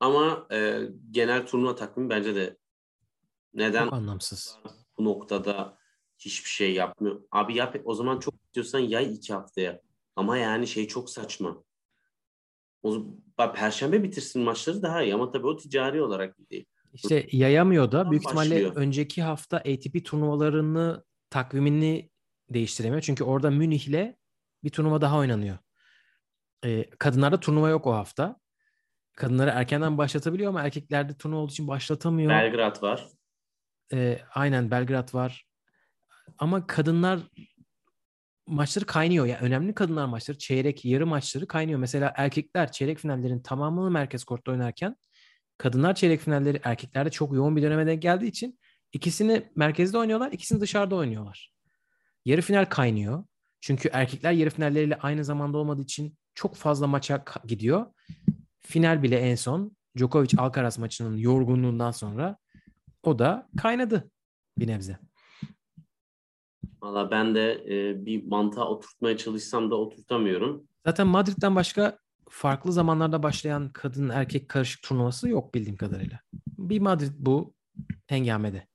[0.00, 2.56] Ama e, genel turnuva takvimi bence de
[3.54, 4.58] neden Çok anlamsız.
[4.98, 5.78] bu noktada
[6.18, 7.22] hiçbir şey yapmıyor.
[7.32, 9.80] Abi yap o zaman çok istiyorsan yay iki haftaya.
[10.16, 11.64] Ama yani şey çok saçma.
[12.82, 13.06] O
[13.38, 16.66] bak, Perşembe bitirsin maçları daha iyi ama tabii o ticari olarak değil.
[16.92, 18.76] İşte yayamıyor da büyük ihtimalle başlıyor.
[18.76, 22.10] önceki hafta ATP turnuvalarını takvimini
[22.50, 23.02] değiştiremiyor.
[23.02, 24.14] Çünkü orada Münih'le
[24.64, 25.58] bir turnuva daha oynanıyor.
[26.64, 28.40] Ee, kadınlarda turnuva yok o hafta.
[29.16, 32.30] Kadınları erkenden başlatabiliyor ama erkeklerde turnuva olduğu için başlatamıyor.
[32.30, 33.06] Belgrad var.
[33.92, 35.44] Ee, aynen Belgrad var.
[36.38, 37.20] Ama kadınlar
[38.46, 39.26] maçları kaynıyor.
[39.26, 41.78] Yani önemli kadınlar maçları, çeyrek, yarı maçları kaynıyor.
[41.78, 44.96] Mesela erkekler çeyrek finallerin tamamını merkez kortta oynarken
[45.58, 48.58] kadınlar çeyrek finalleri erkeklerde çok yoğun bir döneme denk geldiği için
[48.92, 51.52] ikisini merkezde oynuyorlar, ikisini dışarıda oynuyorlar.
[52.24, 53.24] Yarı final kaynıyor.
[53.60, 57.86] Çünkü erkekler yarı finalleriyle aynı zamanda olmadığı için çok fazla maça gidiyor.
[58.60, 62.36] Final bile en son Djokovic Alcaraz maçının yorgunluğundan sonra
[63.02, 64.10] o da kaynadı
[64.58, 64.98] bir nebze.
[66.82, 70.68] Valla ben de e, bir mantığa oturtmaya çalışsam da oturtamıyorum.
[70.86, 71.98] Zaten Madrid'den başka
[72.30, 76.20] farklı zamanlarda başlayan kadın erkek karışık turnuvası yok bildiğim kadarıyla.
[76.46, 77.54] Bir Madrid bu
[78.06, 78.66] hengamede.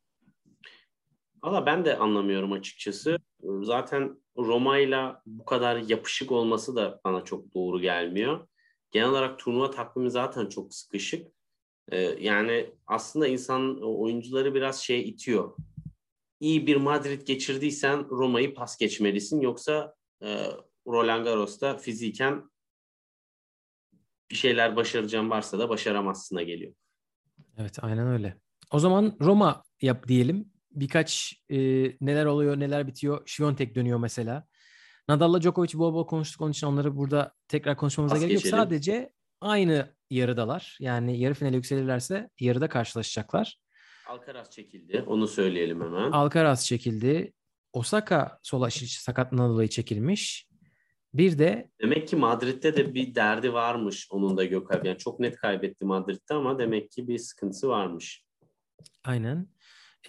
[1.43, 3.17] Valla ben de anlamıyorum açıkçası.
[3.61, 8.47] Zaten Roma'yla bu kadar yapışık olması da bana çok doğru gelmiyor.
[8.91, 11.27] Genel olarak turnuva takvimi zaten çok sıkışık.
[11.91, 15.57] Ee, yani aslında insan oyuncuları biraz şey itiyor.
[16.39, 19.41] İyi bir Madrid geçirdiysen Roma'yı pas geçmelisin.
[19.41, 20.47] Yoksa e,
[20.87, 22.49] Roland Garros'ta fiziken
[24.33, 26.73] bir şeyler başaracağım varsa da başaramazsına geliyor.
[27.57, 28.37] Evet aynen öyle.
[28.71, 30.53] O zaman Roma yap diyelim.
[30.71, 31.57] Birkaç e,
[32.01, 33.21] neler oluyor neler bitiyor.
[33.25, 34.47] Şivontek dönüyor mesela.
[35.07, 38.51] Nadal'la Djokovic bol bol konuştuk onun için onları burada tekrar konuşmamıza Pas gerek yok.
[38.51, 39.09] Sadece
[39.41, 40.77] aynı yarıdalar.
[40.79, 43.57] Yani yarı finale yükselirlerse yarıda karşılaşacaklar.
[44.07, 45.03] Alcaraz çekildi.
[45.07, 46.11] Onu söyleyelim hemen.
[46.11, 47.33] Alcaraz çekildi.
[47.73, 50.47] Osaka sol aşırı sakatlığından dolayı çekilmiş.
[51.13, 54.85] Bir de Demek ki Madrid'de de bir derdi varmış onun da Gökalp.
[54.85, 58.25] Yani çok net kaybetti Madrid'de ama demek ki bir sıkıntısı varmış.
[59.03, 59.47] aynen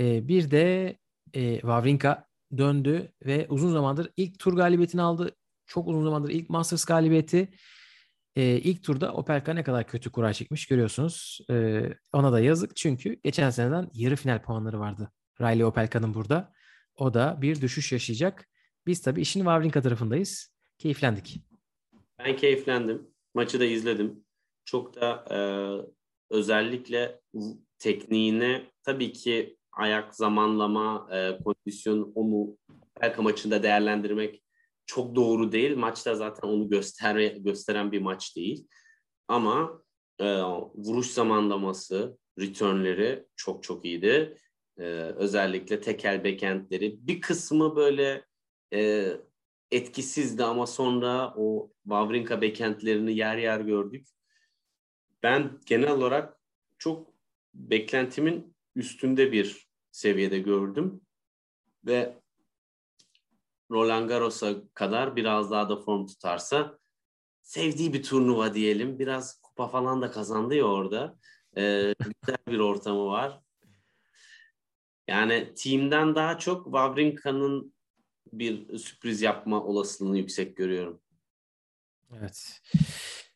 [0.00, 0.96] e, bir de
[1.34, 2.26] e, Wawrinka
[2.56, 5.36] döndü ve uzun zamandır ilk tur galibiyetini aldı.
[5.66, 7.48] Çok uzun zamandır ilk Masters galibiyeti.
[8.36, 11.40] E, ilk turda Opelka ne kadar kötü kura çekmiş görüyorsunuz.
[11.50, 11.82] E,
[12.12, 15.12] ona da yazık çünkü geçen seneden yarı final puanları vardı.
[15.40, 16.52] Riley Opelka'nın burada.
[16.96, 18.48] O da bir düşüş yaşayacak.
[18.86, 20.53] Biz tabii işin Wawrinka tarafındayız.
[20.84, 21.40] Keyiflendik.
[22.18, 23.10] Ben keyiflendim.
[23.34, 24.24] Maçı da izledim.
[24.64, 25.38] Çok da e,
[26.30, 27.20] özellikle
[27.78, 32.56] tekniğine tabii ki ayak zamanlama, e, kondisyon onu
[33.02, 34.42] Belka maçında değerlendirmek
[34.86, 35.76] çok doğru değil.
[35.76, 38.68] Maçta zaten onu göster gösteren bir maç değil.
[39.28, 39.82] Ama
[40.18, 40.42] e,
[40.74, 44.38] vuruş zamanlaması, returnleri çok çok iyiydi.
[44.78, 44.82] E,
[45.16, 46.96] özellikle tekel backhandleri.
[47.00, 48.24] Bir kısmı böyle
[48.74, 49.12] e,
[49.74, 54.08] etkisizdi ama sonra o Wawrinka backhandlerini yer yer gördük.
[55.22, 56.40] Ben genel olarak
[56.78, 57.14] çok
[57.54, 61.00] beklentimin üstünde bir seviyede gördüm
[61.86, 62.18] ve
[63.70, 66.78] Roland Garros'a kadar biraz daha da form tutarsa
[67.42, 68.98] sevdiği bir turnuva diyelim.
[68.98, 71.18] Biraz kupa falan da kazandı ya orada.
[71.56, 73.40] Ee, güzel bir ortamı var.
[75.08, 77.73] Yani team'den daha çok Wawrinka'nın
[78.32, 81.00] bir sürpriz yapma olasılığını yüksek görüyorum.
[82.18, 82.60] Evet.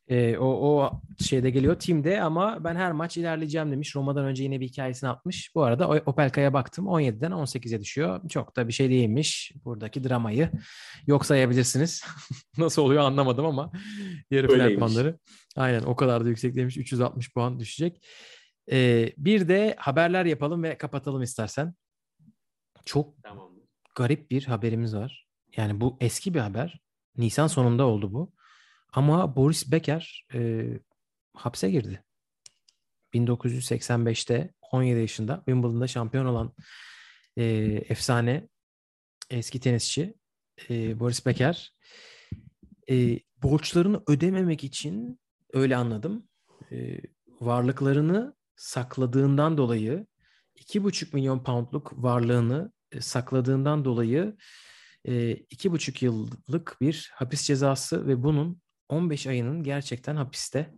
[0.09, 3.97] E, o, o şeyde geliyor timde ama ben her maç ilerleyeceğim demiş.
[3.97, 5.55] Roma'dan önce yine bir hikayesini atmış.
[5.55, 8.29] Bu arada Opelka'ya baktım 17'den 18'e düşüyor.
[8.29, 10.51] Çok da bir şey değilmiş buradaki dramayı.
[11.07, 12.05] Yok sayabilirsiniz.
[12.59, 13.73] Nasıl oluyor anlamadım ama
[14.31, 15.19] yarı final puanları.
[15.57, 16.77] Aynen o kadar da yüksek demiş.
[16.77, 18.07] 360 puan düşecek.
[18.73, 21.75] E, bir de haberler yapalım ve kapatalım istersen.
[22.85, 23.48] Çok tamam.
[23.99, 25.29] Garip bir haberimiz var.
[25.57, 26.81] Yani bu eski bir haber.
[27.17, 28.33] Nisan sonunda oldu bu.
[28.93, 30.69] Ama Boris Becker e,
[31.35, 32.05] hapse girdi.
[33.15, 36.53] 1985'te 17 yaşında Wimbledon'da şampiyon olan
[37.37, 37.45] e,
[37.89, 38.49] efsane
[39.31, 40.15] eski tenisçi
[40.71, 41.73] e, Boris Becker
[42.91, 45.21] e, borçlarını ödememek için
[45.53, 46.29] öyle anladım
[46.73, 47.01] e,
[47.41, 50.07] varlıklarını sakladığından dolayı
[50.57, 54.37] 2,5 milyon poundluk varlığını sakladığından dolayı
[55.05, 60.75] e, iki buçuk yıllık bir hapis cezası ve bunun 15 ayının gerçekten hapiste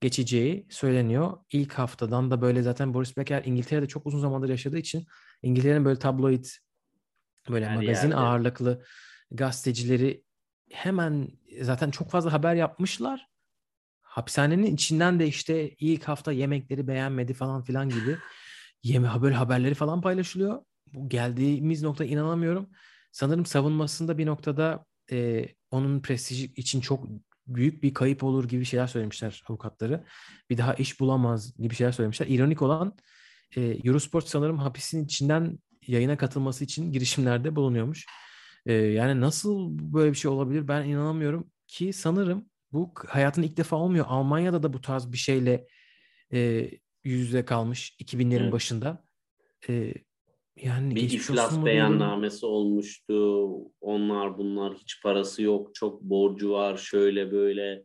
[0.00, 1.38] geçeceği söyleniyor.
[1.52, 5.06] İlk haftadan da böyle zaten Boris Becker İngiltere'de çok uzun zamandır yaşadığı için
[5.42, 6.44] İngiltere'nin böyle tabloid
[7.50, 8.16] böyle Her magazin yerde.
[8.16, 8.84] ağırlıklı
[9.30, 10.24] gazetecileri
[10.70, 11.28] hemen
[11.60, 13.26] zaten çok fazla haber yapmışlar.
[14.00, 18.16] Hapishanenin içinden de işte ilk hafta yemekleri beğenmedi falan filan gibi
[18.82, 20.62] yeme böyle haberleri falan paylaşılıyor.
[20.94, 22.70] Bu geldiğimiz nokta inanamıyorum.
[23.12, 27.06] Sanırım savunmasında bir noktada e, onun prestiji için çok
[27.46, 30.04] büyük bir kayıp olur gibi şeyler söylemişler avukatları.
[30.50, 32.26] Bir daha iş bulamaz gibi şeyler söylemişler.
[32.26, 32.96] İronik olan
[33.56, 38.06] e, Eurosport sanırım hapisin içinden yayına katılması için girişimlerde bulunuyormuş.
[38.66, 43.76] E, yani nasıl böyle bir şey olabilir ben inanamıyorum ki sanırım bu hayatın ilk defa
[43.76, 44.06] olmuyor.
[44.08, 45.66] Almanya'da da bu tarz bir şeyle
[46.32, 46.70] e,
[47.04, 48.52] yüz yüze kalmış 2000'lerin evet.
[48.52, 49.04] başında.
[49.68, 49.94] E,
[50.62, 53.46] yani bir iflas beyannamesi olmuştu.
[53.80, 57.84] Onlar bunlar hiç parası yok, çok borcu var, şöyle böyle.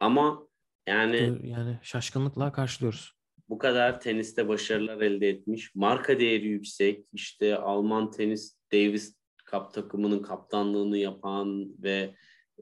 [0.00, 0.46] Ama
[0.88, 3.12] yani yani şaşkınlıkla karşılıyoruz.
[3.48, 5.74] Bu kadar teniste başarılar elde etmiş.
[5.74, 7.04] Marka değeri yüksek.
[7.12, 9.16] İşte Alman tenis Davis
[9.50, 12.14] Cup takımının kaptanlığını yapan ve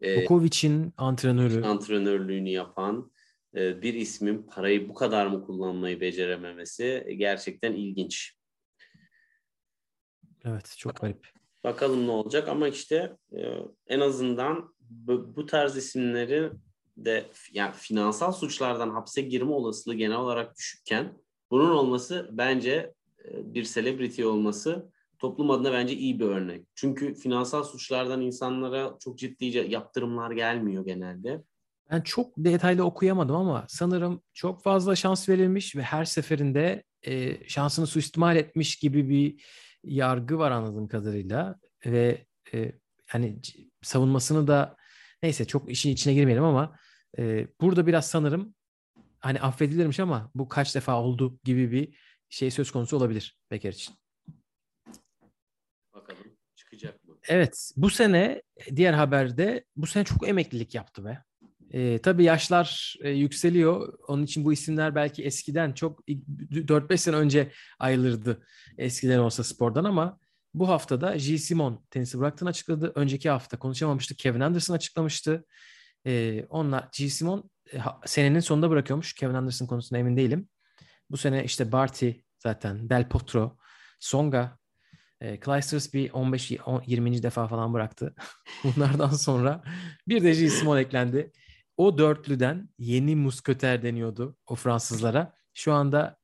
[0.03, 3.11] e, Djokovic'in antrenörü antrenörlüğünü yapan
[3.55, 8.38] e, bir ismin parayı bu kadar mı kullanmayı becerememesi gerçekten ilginç.
[10.45, 11.29] Evet çok garip.
[11.65, 13.41] Bakalım ne olacak ama işte e,
[13.87, 16.51] en azından bu, bu tarz isimleri
[16.97, 21.19] de yani finansal suçlardan hapse girme olasılığı genel olarak düşükken
[21.51, 26.67] bunun olması bence e, bir celebrity olması toplum adına bence iyi bir örnek.
[26.75, 31.43] Çünkü finansal suçlardan insanlara çok ciddi yaptırımlar gelmiyor genelde.
[31.91, 37.87] Ben çok detaylı okuyamadım ama sanırım çok fazla şans verilmiş ve her seferinde e, şansını
[37.87, 39.45] suistimal etmiş gibi bir
[39.85, 42.73] yargı var anladığım kadarıyla ve e,
[43.07, 43.41] hani
[43.83, 44.77] savunmasını da
[45.23, 46.77] neyse çok işin içine girmeyelim ama
[47.19, 48.55] e, burada biraz sanırım
[49.21, 51.99] hani affedilirmiş ama bu kaç defa oldu gibi bir
[52.29, 53.95] şey söz konusu olabilir Beker için.
[55.95, 57.19] Bakalım çıkacak mı?
[57.29, 58.43] Evet bu sene
[58.77, 61.25] diğer haberde bu sene çok emeklilik yaptı be.
[61.73, 63.99] E, tabii yaşlar e, yükseliyor.
[64.09, 68.47] Onun için bu isimler belki eskiden çok 4-5 sene önce ayrılırdı
[68.79, 70.19] eskiden olsa spordan ama
[70.55, 71.39] bu haftada G.
[71.39, 72.93] Simon tenisi bıraktığını açıkladı.
[72.95, 74.19] Önceki hafta konuşamamıştık.
[74.19, 75.45] Kevin Anderson açıklamıştı.
[76.07, 77.09] E, onlar G.
[77.09, 77.51] Simon
[78.07, 79.13] senenin sonunda bırakıyormuş.
[79.15, 80.49] Kevin Anderson konusunda emin değilim.
[81.11, 83.57] Bu sene işte Barty zaten, Del Potro,
[84.01, 84.59] Songa,
[85.21, 87.23] e, Clijsters bir 15-20.
[87.23, 88.15] defa falan bıraktı.
[88.65, 89.63] Bunlardan sonra
[90.09, 90.51] bir de G.
[90.51, 91.33] Simon eklendi
[91.79, 95.35] o dörtlüden yeni musköter deniyordu o Fransızlara.
[95.55, 96.19] Şu anda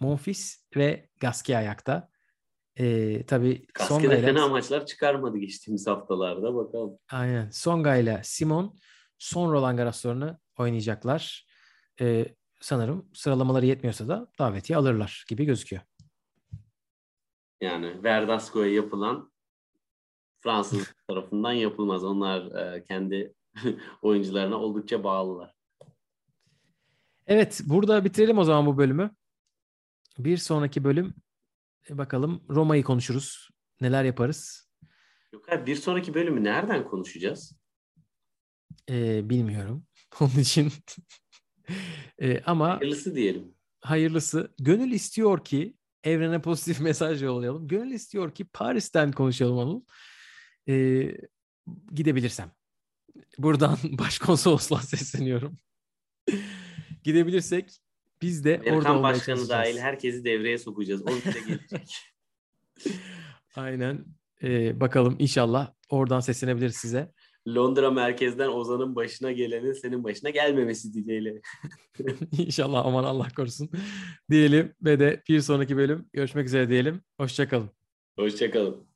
[0.00, 2.10] Monfils ve Gasquet ayakta.
[2.76, 4.22] Ee, tabii Songa ile...
[4.22, 6.98] fena maçlar çıkarmadı geçtiğimiz haftalarda bakalım.
[7.10, 7.50] Aynen.
[7.50, 8.78] Songa ile Simon
[9.18, 11.46] son Roland Garros'larını oynayacaklar.
[12.00, 15.82] Ee, sanırım sıralamaları yetmiyorsa da davetiye alırlar gibi gözüküyor.
[17.60, 19.32] Yani Verdasco'ya yapılan
[20.40, 22.04] Fransız tarafından yapılmaz.
[22.04, 23.34] Onlar e, kendi
[24.02, 25.54] oyuncularına oldukça bağlılar.
[27.26, 29.10] Evet, burada bitirelim o zaman bu bölümü.
[30.18, 31.14] Bir sonraki bölüm
[31.90, 33.50] e, bakalım Roma'yı konuşuruz.
[33.80, 34.70] Neler yaparız?
[35.32, 37.56] Yok abi bir sonraki bölümü nereden konuşacağız?
[38.90, 39.86] Ee, bilmiyorum.
[40.20, 40.72] Onun için
[42.18, 43.54] ee, ama hayırlısı diyelim.
[43.80, 44.54] Hayırlısı.
[44.58, 47.68] Gönül istiyor ki evrene pozitif mesaj yollayalım.
[47.68, 49.82] Gönül istiyor ki Paris'ten konuşalım Anıl.
[50.68, 51.16] Ee,
[51.94, 52.52] gidebilirsem.
[53.38, 55.56] Buradan başkonsolosluğa sesleniyorum.
[57.04, 57.70] Gidebilirsek
[58.22, 61.02] biz de Amerikan orada olmaya başkanı dahil herkesi devreye sokacağız.
[61.02, 61.96] O bize gelecek.
[63.56, 64.04] Aynen.
[64.42, 67.12] Ee, bakalım inşallah oradan seslenebiliriz size.
[67.48, 71.40] Londra merkezden Ozan'ın başına gelenin senin başına gelmemesi dileğiyle.
[72.38, 73.70] İnşallah aman Allah korusun
[74.30, 77.02] diyelim ve de bir sonraki bölüm görüşmek üzere diyelim.
[77.18, 77.70] Hoşçakalın.
[78.18, 78.89] Hoşçakalın.